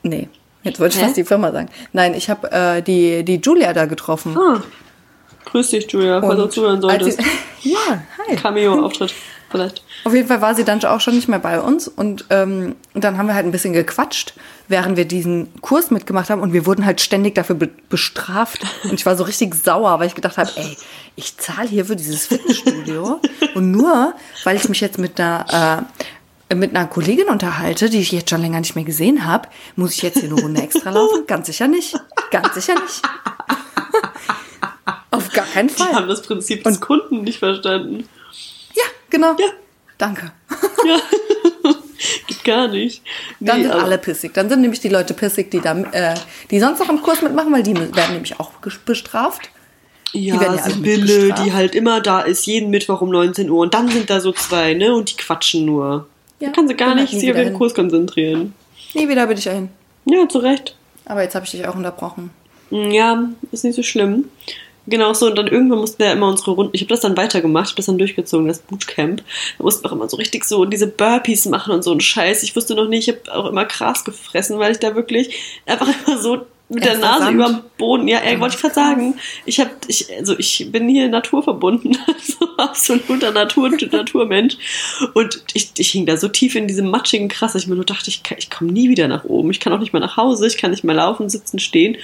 [0.04, 0.28] nee,
[0.63, 1.06] jetzt wollte ich Hä?
[1.06, 1.70] fast die Firma sagen.
[1.94, 4.38] Nein, ich habe äh, die, die Julia da getroffen.
[4.38, 4.62] Ah.
[5.45, 7.20] Grüß dich, Julia, falls du zuhören solltest.
[7.64, 8.36] ja, hi.
[8.36, 9.14] Cameo-Auftritt.
[9.52, 9.84] Vielleicht.
[10.06, 13.18] Auf jeden Fall war sie dann auch schon nicht mehr bei uns und ähm, dann
[13.18, 14.34] haben wir halt ein bisschen gequatscht,
[14.70, 18.93] während wir diesen Kurs mitgemacht haben und wir wurden halt ständig dafür be bestraft und
[18.93, 20.78] ich war so richtig sauer, weil ich gedacht habe, ey,
[21.18, 23.20] ich zahle hier für dieses Fitnessstudio
[23.54, 24.14] und nur,
[24.45, 25.86] weil ich mich jetzt mit einer
[26.49, 29.93] äh, mit einer Kollegin unterhalte, die ich jetzt schon länger nicht mehr gesehen habe, muss
[29.93, 31.26] ich jetzt hier eine Runde extra laufen?
[31.28, 31.95] Ganz sicher nicht.
[32.30, 33.02] Ganz sicher nicht.
[35.12, 35.93] Auf gar keinen Die Fall.
[35.93, 38.08] haben das Prinzip des Kunden nicht verstanden.
[39.12, 39.36] Ja, genau.
[39.39, 39.51] Ja.
[39.97, 40.32] Danke.
[42.28, 43.03] Geht gar nicht.
[43.39, 44.34] Dann Nee, sind aber- alle pissig.
[44.34, 46.16] Dann sind nämlich die Leute pissig, die da, äh,
[46.49, 48.51] die sonst noch im Kurs mitmachen, weil die werden nämlich auch
[48.86, 49.49] bestraft.
[50.14, 53.59] Ja, werden ja Sibylle, die halt immer da ist, jeden Mittwoch um 19 Uhr.
[53.62, 54.93] Und dann sind da so zwei, ne?
[54.93, 56.07] Und die quatschen nur.
[56.39, 57.53] Ja, da kann sie gar nicht sich auf den.
[57.53, 58.53] Kurs konzentrieren.
[58.93, 59.70] Nie wieder bin ich dahin.
[60.05, 60.76] Ja, zu Recht.
[61.05, 62.32] Aber jetzt habe ich dich auch unterbrochen.
[62.72, 64.26] Ja, ist nicht so schlimm.
[64.88, 67.16] Genau so, und dann irgendwann mussten wir ja immer unsere Runden, ich habe das dann
[67.16, 69.24] weitergemacht, ich habe das dann durchgezogen, das Bootcamp.
[69.58, 72.42] Da mussten wir auch immer so richtig so diese Burpees machen und so einen Scheiß.
[72.44, 75.36] Ich wusste noch nicht, ich habe auch immer Gras gefressen, weil ich da wirklich
[75.68, 79.16] einfach immer so mit der Nase über dem Boden, ja, ey, wollte ich gerade sagen.
[79.46, 84.56] Ich habe, ich, also ich bin hier naturverbunden, also absoluter Natur, Naturmensch.
[85.14, 87.84] Und ich, ich hing da so tief in diesem matschigen Gras, dass ich mir nur
[87.84, 89.52] dachte, ich, kann- ich komme nie wieder nach oben.
[89.52, 91.98] Ich kann auch nicht mehr nach Hause, ich kann nicht mehr laufen, sitzen, stehen.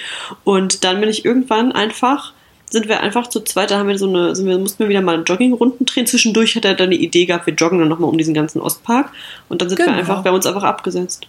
[0.44, 2.34] Und dann bin ich irgendwann einfach,
[2.70, 5.02] sind wir einfach zu zweit, da haben wir so eine, sind wir, mussten wir wieder
[5.02, 6.06] mal Joggingrunden drehen.
[6.06, 9.12] Zwischendurch hat er dann eine Idee gehabt, wir joggen dann nochmal um diesen ganzen Ostpark.
[9.50, 9.98] Und dann sind wir Genau.
[9.98, 11.28] einfach, wir haben uns einfach abgesetzt.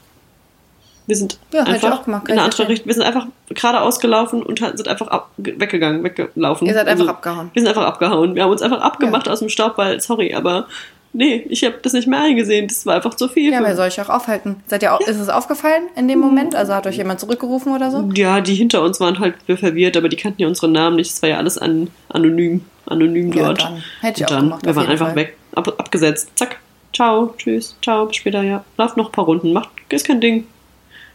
[1.07, 2.69] Wir sind Ja, einfach auch gemacht, in eine andere.
[2.69, 2.87] Richtung.
[2.87, 6.67] Wir sind einfach geradeaus gelaufen und sind einfach ab, weggegangen, weggelaufen.
[6.67, 7.51] Ihr seid einfach Also, abgehauen.
[7.55, 8.35] Wir sind einfach abgehauen.
[8.35, 10.67] Wir haben uns einfach abgemacht aus dem Staub, weil, sorry, aber
[11.13, 12.69] nee, ich habe das nicht mehr eingesehen.
[12.69, 13.53] Das war einfach zu viel.
[13.53, 14.57] Ja, wer soll ich auch aufhalten?
[14.67, 16.55] Seid ihr auch, Ist es aufgefallen in dem Moment?
[16.55, 18.09] Also hat euch jemand zurückgerufen oder so?
[18.15, 21.11] Ja, die hinter uns waren halt verwirrt, aber die kannten ja unsere Namen nicht.
[21.11, 23.63] Es war ja alles an, anonym, anonym Ja, dort.
[23.63, 23.83] dann.
[24.01, 25.17] Hätte ich Und auch dann, gemacht, Wir waren einfach Fall.
[25.17, 26.31] weg, ab, abgesetzt.
[26.37, 26.59] Zack,
[26.95, 28.65] ciao, tschüss, ciao, bis später, ja.
[28.77, 30.47] Lauf noch ein paar Runden, macht, ist kein Ding.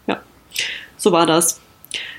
[0.07, 0.21] Ja,
[0.97, 1.59] so war das.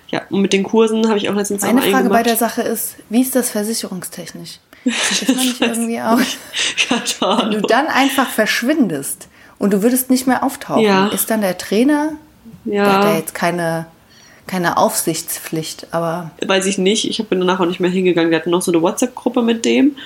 [0.09, 2.97] Ja, und mit den Kursen habe ich auch letztens Meine Frage bei der Sache ist,
[3.09, 4.61] wie ist das versicherungstechnisch?
[4.85, 6.19] Ist man nicht irgendwie auch?
[7.21, 9.29] ja, Wenn du dann einfach verschwindest
[9.59, 11.09] und du würdest nicht mehr auftauchen, Ja.
[11.09, 12.13] ist dann der Trainer,
[12.65, 13.87] der hat ja ja, jetzt keine,
[14.47, 17.09] keine Aufsichtspflicht, aber weiß ich nicht.
[17.09, 18.31] Ich bin danach auch nicht mehr hingegangen.
[18.31, 19.97] Wir hatten noch so eine WhatsApp-Gruppe mit dem,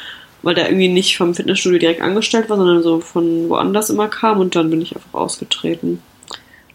[0.42, 4.38] weil der irgendwie nicht vom Fitnessstudio direkt angestellt war, sondern so von woanders immer kam
[4.40, 6.00] und dann bin ich einfach ausgetreten.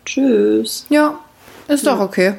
[0.06, 0.86] Tschüss.
[0.90, 1.18] ja,
[1.70, 2.34] ist doch okay.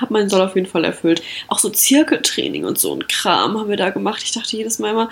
[0.00, 1.22] Hab meinen Soll auf jeden Fall erfüllt.
[1.48, 4.22] Auch so Zirkeltraining und so ein Kram haben wir da gemacht.
[4.22, 5.10] Ich dachte jedes Mal immer,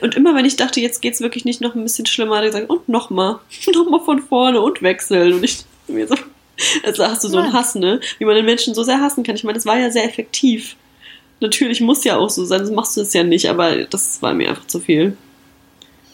[0.00, 2.50] und immer wenn ich dachte, jetzt geht's wirklich nicht noch ein bisschen schlimmer, hat er
[2.50, 3.38] gesagt, und nochmal,
[3.74, 5.34] nochmal von vorne und wechseln.
[5.34, 6.16] Und ich dachte mir so,
[6.84, 7.52] also hast du so einen.
[7.52, 8.00] Hass, ne?
[8.18, 9.36] Wie man den Menschen so sehr hassen kann.
[9.36, 10.76] Ich meine, das war ja sehr effektiv.
[11.40, 14.32] Natürlich muss ja auch so sein, das machst du es ja nicht, aber das war
[14.32, 15.16] mir einfach zu viel.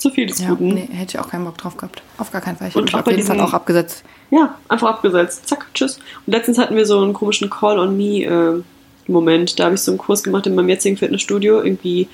[0.03, 0.67] Zu viel des Ja, Guten.
[0.75, 2.03] nee, hätte ich auch keinen Bock drauf gehabt.
[2.19, 2.67] Auf gar keinen Fall.
[2.71, 4.03] Ich Und auf jeden Fall auch abgesetzt.
[4.33, 5.47] Ja, einfach abgesetzt.
[5.49, 6.01] Zack, tschüss.
[6.27, 8.63] Und letztens hatten wir so einen komischen Call on Me äh,
[9.07, 9.61] Moment.
[9.61, 11.63] Da habe ich so einen Kurs gemacht in meinem jetzigen Fitnessstudio.
[11.63, 12.09] Irgendwie,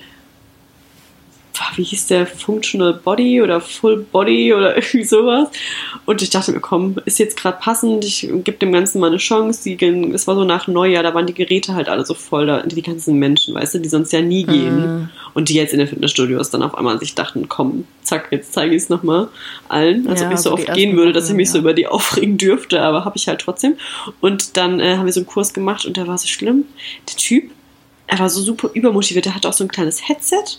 [1.76, 2.26] wie hieß der?
[2.26, 5.48] Functional Body oder Full Body oder irgendwie sowas.
[6.06, 8.04] Und ich dachte mir, komm, ist jetzt gerade passend.
[8.04, 9.62] Ich gebe dem Ganzen mal eine Chance.
[9.64, 12.46] Die, gehen- das war so nach Neujahr, da waren die Geräte halt alle so voll.
[12.46, 15.10] Da, die ganzen Menschen, weißt du, die sonst ja nie gehen.
[15.34, 18.74] Und die jetzt in den Fitnessstudios dann auf einmal sich dachten, komm, zack, jetzt zeige
[18.74, 19.28] ich es nochmal
[19.68, 20.08] allen.
[20.08, 21.62] Als Ja, ob ich so so oft gehen würde, dass ich mich so ja.
[21.62, 23.74] über die aufregen dürfte, aber habe ich halt trotzdem.
[24.20, 26.64] Und dann äh, haben wir so einen Kurs gemacht und der war so schlimm.
[27.08, 27.50] Der Typ,
[28.06, 30.58] er war so super übermotiviert, der hatte auch so ein kleines Headset.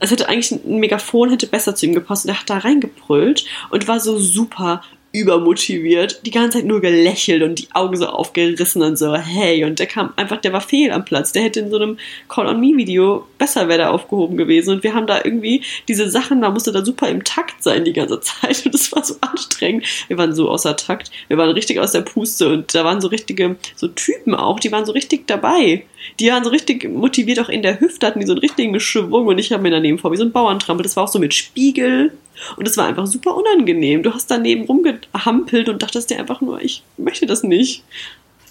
[0.00, 3.44] Es hätte eigentlich ein Megafon hätte besser zu ihm gepasst und er hat da reingebrüllt
[3.70, 4.82] und war so super
[5.12, 9.78] übermotiviert, die ganze Zeit nur gelächelt und die Augen so aufgerissen und so, hey, und
[9.78, 11.98] der kam einfach, der war fehl am Platz, der hätte in so einem
[12.28, 16.70] Call-on-Me-Video besser wäre der aufgehoben gewesen und wir haben da irgendwie diese Sachen, da musste
[16.70, 19.84] da super im Takt sein die ganze Zeit und das war so anstrengend.
[20.06, 23.08] Wir waren so außer Takt, wir waren richtig aus der Puste und da waren so
[23.08, 25.84] richtige, so Typen auch, die waren so richtig dabei.
[26.18, 29.26] Die waren so richtig motiviert auch in der Hüfte, hatten die so einen richtigen Schwung
[29.26, 30.82] und ich habe mir daneben vor wie so ein Bauerntrampel.
[30.82, 32.12] Das war auch so mit Spiegel
[32.56, 34.02] und es war einfach super unangenehm.
[34.02, 37.84] Du hast daneben rumgehampelt und dachtest dir einfach nur, ich möchte das nicht.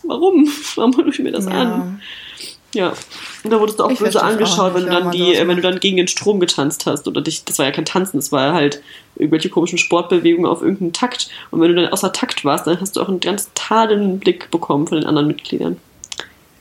[0.04, 0.48] Warum?
[0.76, 2.02] Warum tue ich mir das an?
[2.74, 2.94] Ja.
[3.44, 5.56] Und da wurdest du auch Ich böse versteh's auch angeschaut, wenn du dann die, wenn
[5.56, 8.32] du dann gegen den Strom getanzt hast oder dich, das war ja kein Tanzen, das
[8.32, 8.82] war halt
[9.16, 11.30] irgendwelche komischen Sportbewegungen auf irgendeinen Takt.
[11.52, 14.52] Und wenn du dann außer Takt warst, dann hast du auch einen ganz tadenden Blick
[14.52, 15.78] bekommen von den anderen Mitgliedern.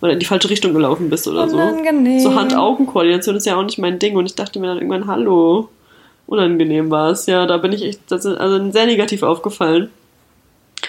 [0.01, 1.57] Du in die falsche Richtung gelaufen bist oder so.
[1.57, 2.21] Unangenehm.
[2.21, 4.17] So Hand-Augen-Koordination ist ja auch nicht mein Ding.
[4.17, 5.69] Und ich dachte mir dann irgendwann, hallo,
[6.27, 7.27] unangenehm war es.
[7.27, 9.91] Ja, da bin ich echt, das ist also sehr negativ aufgefallen.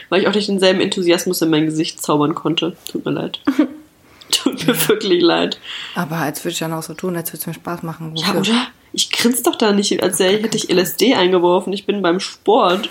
[0.10, 2.76] Weil ich auch nicht denselben Enthusiasmus in mein Gesicht zaubern konnte.
[2.92, 3.40] Tut mir leid.
[4.32, 5.60] Tut mir wirklich leid.
[5.96, 8.16] Aber als würde ich dann auch so tun, als würde es mir Spaß machen.
[8.16, 8.42] Ja, Wofür?
[8.42, 8.68] oder?
[8.92, 11.72] Ich grinse doch da nicht, als wäre- hätte ich LSD eingeworfen.
[11.74, 12.90] Ich bin beim Sport.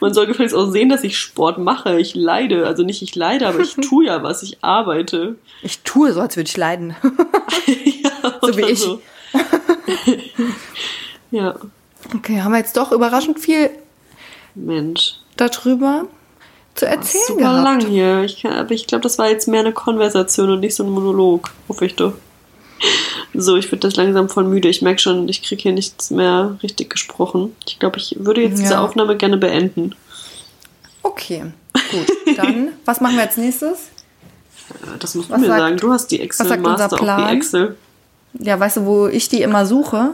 [0.00, 2.00] Man soll gefälligst auch sehen, dass ich Sport mache.
[2.00, 2.66] Ich leide.
[2.66, 4.42] Also nicht ich leide, aber ich tue ja was.
[4.42, 5.36] Ich arbeite.
[5.62, 6.96] Ich tue so, als würde ich leiden.
[7.66, 8.84] ja, So wie ich.
[11.30, 11.54] Ja,
[12.14, 13.70] Okay, haben wir jetzt doch überraschend viel
[14.54, 15.16] Mensch.
[15.36, 16.06] darüber
[16.74, 17.64] zu Das ist erzählen super gehabt.
[17.82, 18.22] lang hier.
[18.22, 20.90] Ich, kann- aber ich glaube, das war jetzt mehr eine Konversation und nicht so ein
[20.90, 21.50] Monolog.
[21.68, 22.14] Hoffe ich doch.
[23.34, 24.68] So, ich werde das langsam voll müde.
[24.68, 27.54] Ich merke schon, ich kriege hier nichts mehr richtig gesprochen.
[27.66, 28.80] Ich glaube, ich würde jetzt diese Ja.
[28.80, 29.94] Aufnahme gerne beenden.
[31.02, 32.36] Okay, gut.
[32.38, 33.90] Dann, was machen wir als nächstes?
[34.70, 35.76] Äh, Das musst du Was mir sagt- sagen.
[35.76, 37.36] Du hast die was sagt Excel-Master unser auf die Plan?
[37.36, 37.76] Excel.
[38.40, 40.12] Ja, weißt du, wo ich die immer suche?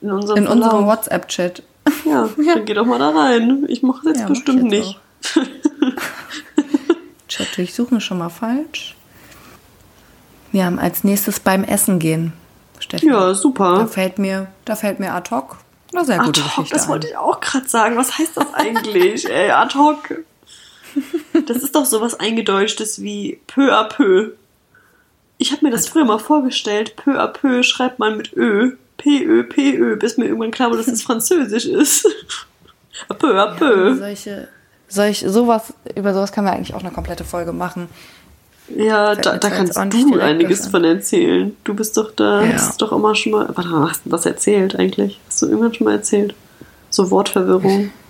[0.00, 0.86] In unserem, In unserem.
[0.86, 1.62] WhatsApp-Chat.
[2.06, 3.66] Ja, dann geh doch mal da rein.
[3.68, 5.00] Ich mache das jetzt Ja, bestimmt jetzt nicht.
[7.28, 8.93] Chat durchsuchen ist schon mal falsch.
[10.54, 12.32] Wir haben als nächstes beim Essen gehen.
[12.78, 13.06] Steffi.
[13.08, 13.88] Ja, Da super.
[13.88, 15.56] fällt mir, da fällt mir ad hoc
[15.92, 17.96] eine sehr Ad hoc, Geschichte das wollte ich auch gerade sagen.
[17.96, 19.28] Was heißt das eigentlich?
[19.28, 19.98] Ey, ad hoc.
[21.46, 24.30] Das ist doch sowas eingedeutschtes wie peu à peu.
[25.38, 26.94] Ich habe mir das früher mal vorgestellt.
[26.94, 28.76] Peu à peu schreibt man mit Ö.
[28.96, 32.06] P-Ö, P-Ö, bis mir irgendwann klar wurde, dass es Französisch ist.
[33.18, 33.96] peu à peu.
[33.96, 34.46] Solche,
[34.86, 37.88] solch, sowas, über sowas können wir eigentlich auch eine komplette Folge machen.
[38.68, 40.70] Ja, da, da kannst du einiges an.
[40.70, 41.54] von erzählen.
[41.64, 42.52] Du bist doch da, Ja.
[42.54, 43.48] hast doch immer schon mal.
[43.54, 45.20] Warte mal, hast du was erzählt eigentlich?
[45.28, 46.34] Hast du irgendwann schon mal erzählt?
[46.90, 47.90] So Wortverwirrung.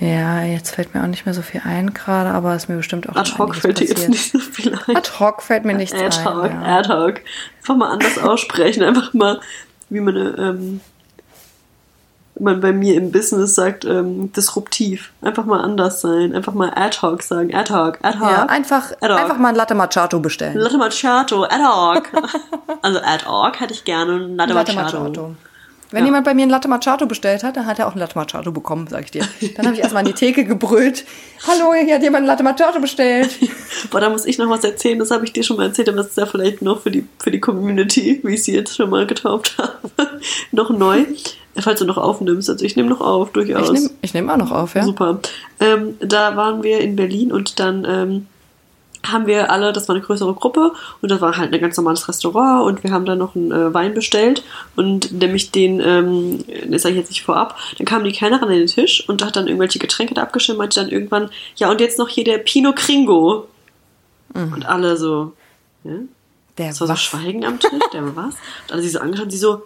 [0.00, 3.08] Ja, jetzt fällt mir auch nicht mehr so viel ein gerade, aber ist mir bestimmt
[3.08, 4.94] auch Ad hoc fällt dir jetzt nicht so viel ein.
[4.96, 6.62] Ad hoc fällt mir nichts Ad hoc, ein.
[6.62, 6.78] Ja.
[6.78, 7.20] ad hoc.
[7.58, 8.82] Einfach mal anders aussprechen.
[8.84, 9.40] Einfach mal,
[9.88, 10.80] wie man, ähm,
[12.40, 15.12] man bei mir im Business sagt, ähm, disruptiv.
[15.22, 16.34] Einfach mal anders sein.
[16.34, 17.54] Einfach mal ad hoc sagen.
[17.54, 18.30] Ad hoc, ad hoc.
[18.30, 19.20] Ja, einfach, Ad hoc.
[19.20, 20.56] einfach mal ein Latte Macchiato bestellen.
[20.56, 22.04] Latte Macchiato, ad hoc.
[22.82, 24.98] also ad hoc hätte ich gerne ein Latte, Latte Macchiato.
[25.04, 25.34] Macchiato.
[25.90, 26.04] Wenn Ja.
[26.06, 28.52] jemand bei mir ein Latte Macchiato bestellt hat, dann hat er auch ein Latte Macchiato
[28.52, 29.24] bekommen, sag ich dir.
[29.56, 31.06] Dann habe ich erstmal an die Theke gebrüllt.
[31.46, 33.30] Hallo, hier hat jemand ein Latte Macchiato bestellt.
[33.90, 34.98] Boah, da muss ich noch was erzählen.
[34.98, 37.06] Das habe ich dir schon mal erzählt, aber das ist ja vielleicht noch für die,
[37.18, 39.78] für die Community, wie ich sie jetzt schon mal getauft habe.
[40.52, 41.06] noch neu.
[41.60, 42.48] Falls du noch aufnimmst.
[42.48, 43.68] Also ich nehme noch auf, durchaus.
[43.68, 44.84] Ich nehme ich nehm auch noch auf, ja.
[44.84, 45.20] Super.
[45.60, 48.26] Ähm, da waren wir in Berlin und dann ähm,
[49.04, 52.08] haben wir alle, das war eine größere Gruppe und das war halt ein ganz normales
[52.08, 54.42] Restaurant und wir haben dann noch einen äh, Wein bestellt
[54.76, 58.54] und nämlich den, ähm, das sage ich jetzt nicht vorab, dann kam die Kellnerin an
[58.54, 61.98] den Tisch und hat dann irgendwelche Getränke da abgeschirmt, meinte dann irgendwann, ja und jetzt
[61.98, 63.48] noch hier der Pinot Gringo.
[64.34, 65.32] Und alle so,
[65.84, 65.92] ja?
[66.58, 67.00] Der Es war so was?
[67.00, 68.34] Schweigen am Tisch, der was?
[68.34, 69.62] Und alle sie so angeschaut, sie so,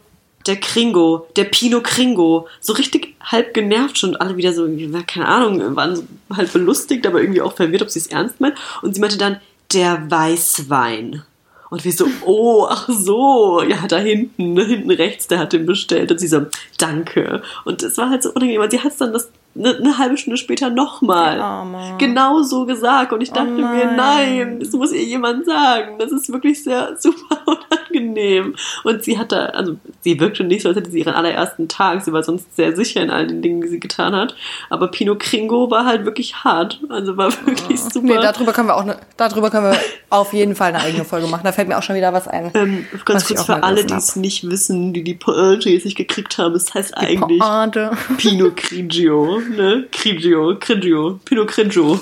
[0.47, 2.49] der Kringo, der Pinot Kringo.
[2.61, 4.17] So richtig halb genervt schon.
[4.17, 4.69] Alle wieder so,
[5.07, 8.57] keine Ahnung, waren so halb belustigt, aber irgendwie auch verwirrt, ob sie es ernst meint.
[8.83, 9.41] Und sie meinte dann,
[9.73, 11.23] der Weißwein.
[11.71, 16.11] Und wir so, oh, ach so, ja, da hinten, hinten rechts, der hat den bestellt.
[16.11, 16.45] Und sie so,
[16.77, 17.43] danke.
[17.65, 20.17] Und es war halt so unangenehm, weil sie hat es dann das eine, eine halbe
[20.17, 21.95] Stunde später nochmal Die Arme.
[21.99, 23.13] genau so gesagt.
[23.13, 23.97] Und ich dachte mir, nein.
[23.97, 25.99] nein, das muss ihr jemand sagen.
[25.99, 28.55] Das ist wirklich sehr super unangenehm.
[28.85, 32.03] Und sie hat da, also sie wirkte nicht so, als hätte sie ihren allerersten Tag.
[32.03, 34.35] Sie war sonst sehr sicher in all den Dingen, die sie getan hat.
[34.71, 36.81] Aber Pinot Gringo war halt wirklich hart.
[36.89, 38.07] Also war wirklich super.
[38.07, 39.79] Nee, darüber können wir auch ne, darüber können wir
[40.11, 41.43] auf jeden Fall eine eigene Folge machen.
[41.45, 42.51] Da fällt mir auch schon wieder was ein.
[42.55, 45.97] ähm, ganz was kurz für alle, die es nicht wissen, die die Pointe jetzt nicht
[45.97, 47.91] gekriegt haben, es heißt eigentlich Pointe.
[48.17, 49.87] Pinot Grigio, ne?
[49.93, 52.01] Grigio, Grigio, Pinot Grigio.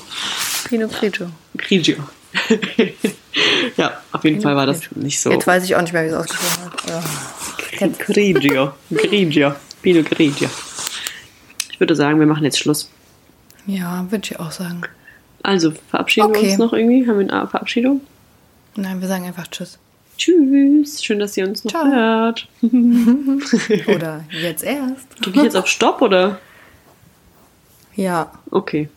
[0.68, 1.30] Pinot Grigio.
[1.56, 1.96] Grigio.
[3.76, 5.30] ja, auf jeden Fall war das nicht so.
[5.30, 6.88] Jetzt weiß ich auch nicht mehr, wie es ausgesprochen wird.
[6.88, 7.88] Ja.
[7.98, 8.72] Grigio.
[8.90, 9.54] Grigio.
[9.82, 10.48] Pinot Grigio.
[11.72, 12.90] Ich würde sagen, wir machen jetzt Schluss.
[13.66, 14.82] Ja, würde ich auch sagen.
[15.42, 16.50] Also, verabschieden wir Okay.
[16.50, 17.06] uns noch irgendwie?
[17.08, 18.02] Haben wir eine Verabschiedung?
[18.76, 19.78] Nein, wir sagen einfach Tschüss.
[20.18, 21.02] Tschüss.
[21.02, 21.86] Schön, dass ihr uns noch Ciao.
[21.86, 22.46] hört.
[23.86, 25.06] Oder jetzt erst.
[25.20, 26.38] Drücke ich jetzt auf Stopp oder?
[28.00, 28.32] Ja.
[28.50, 28.88] Okay.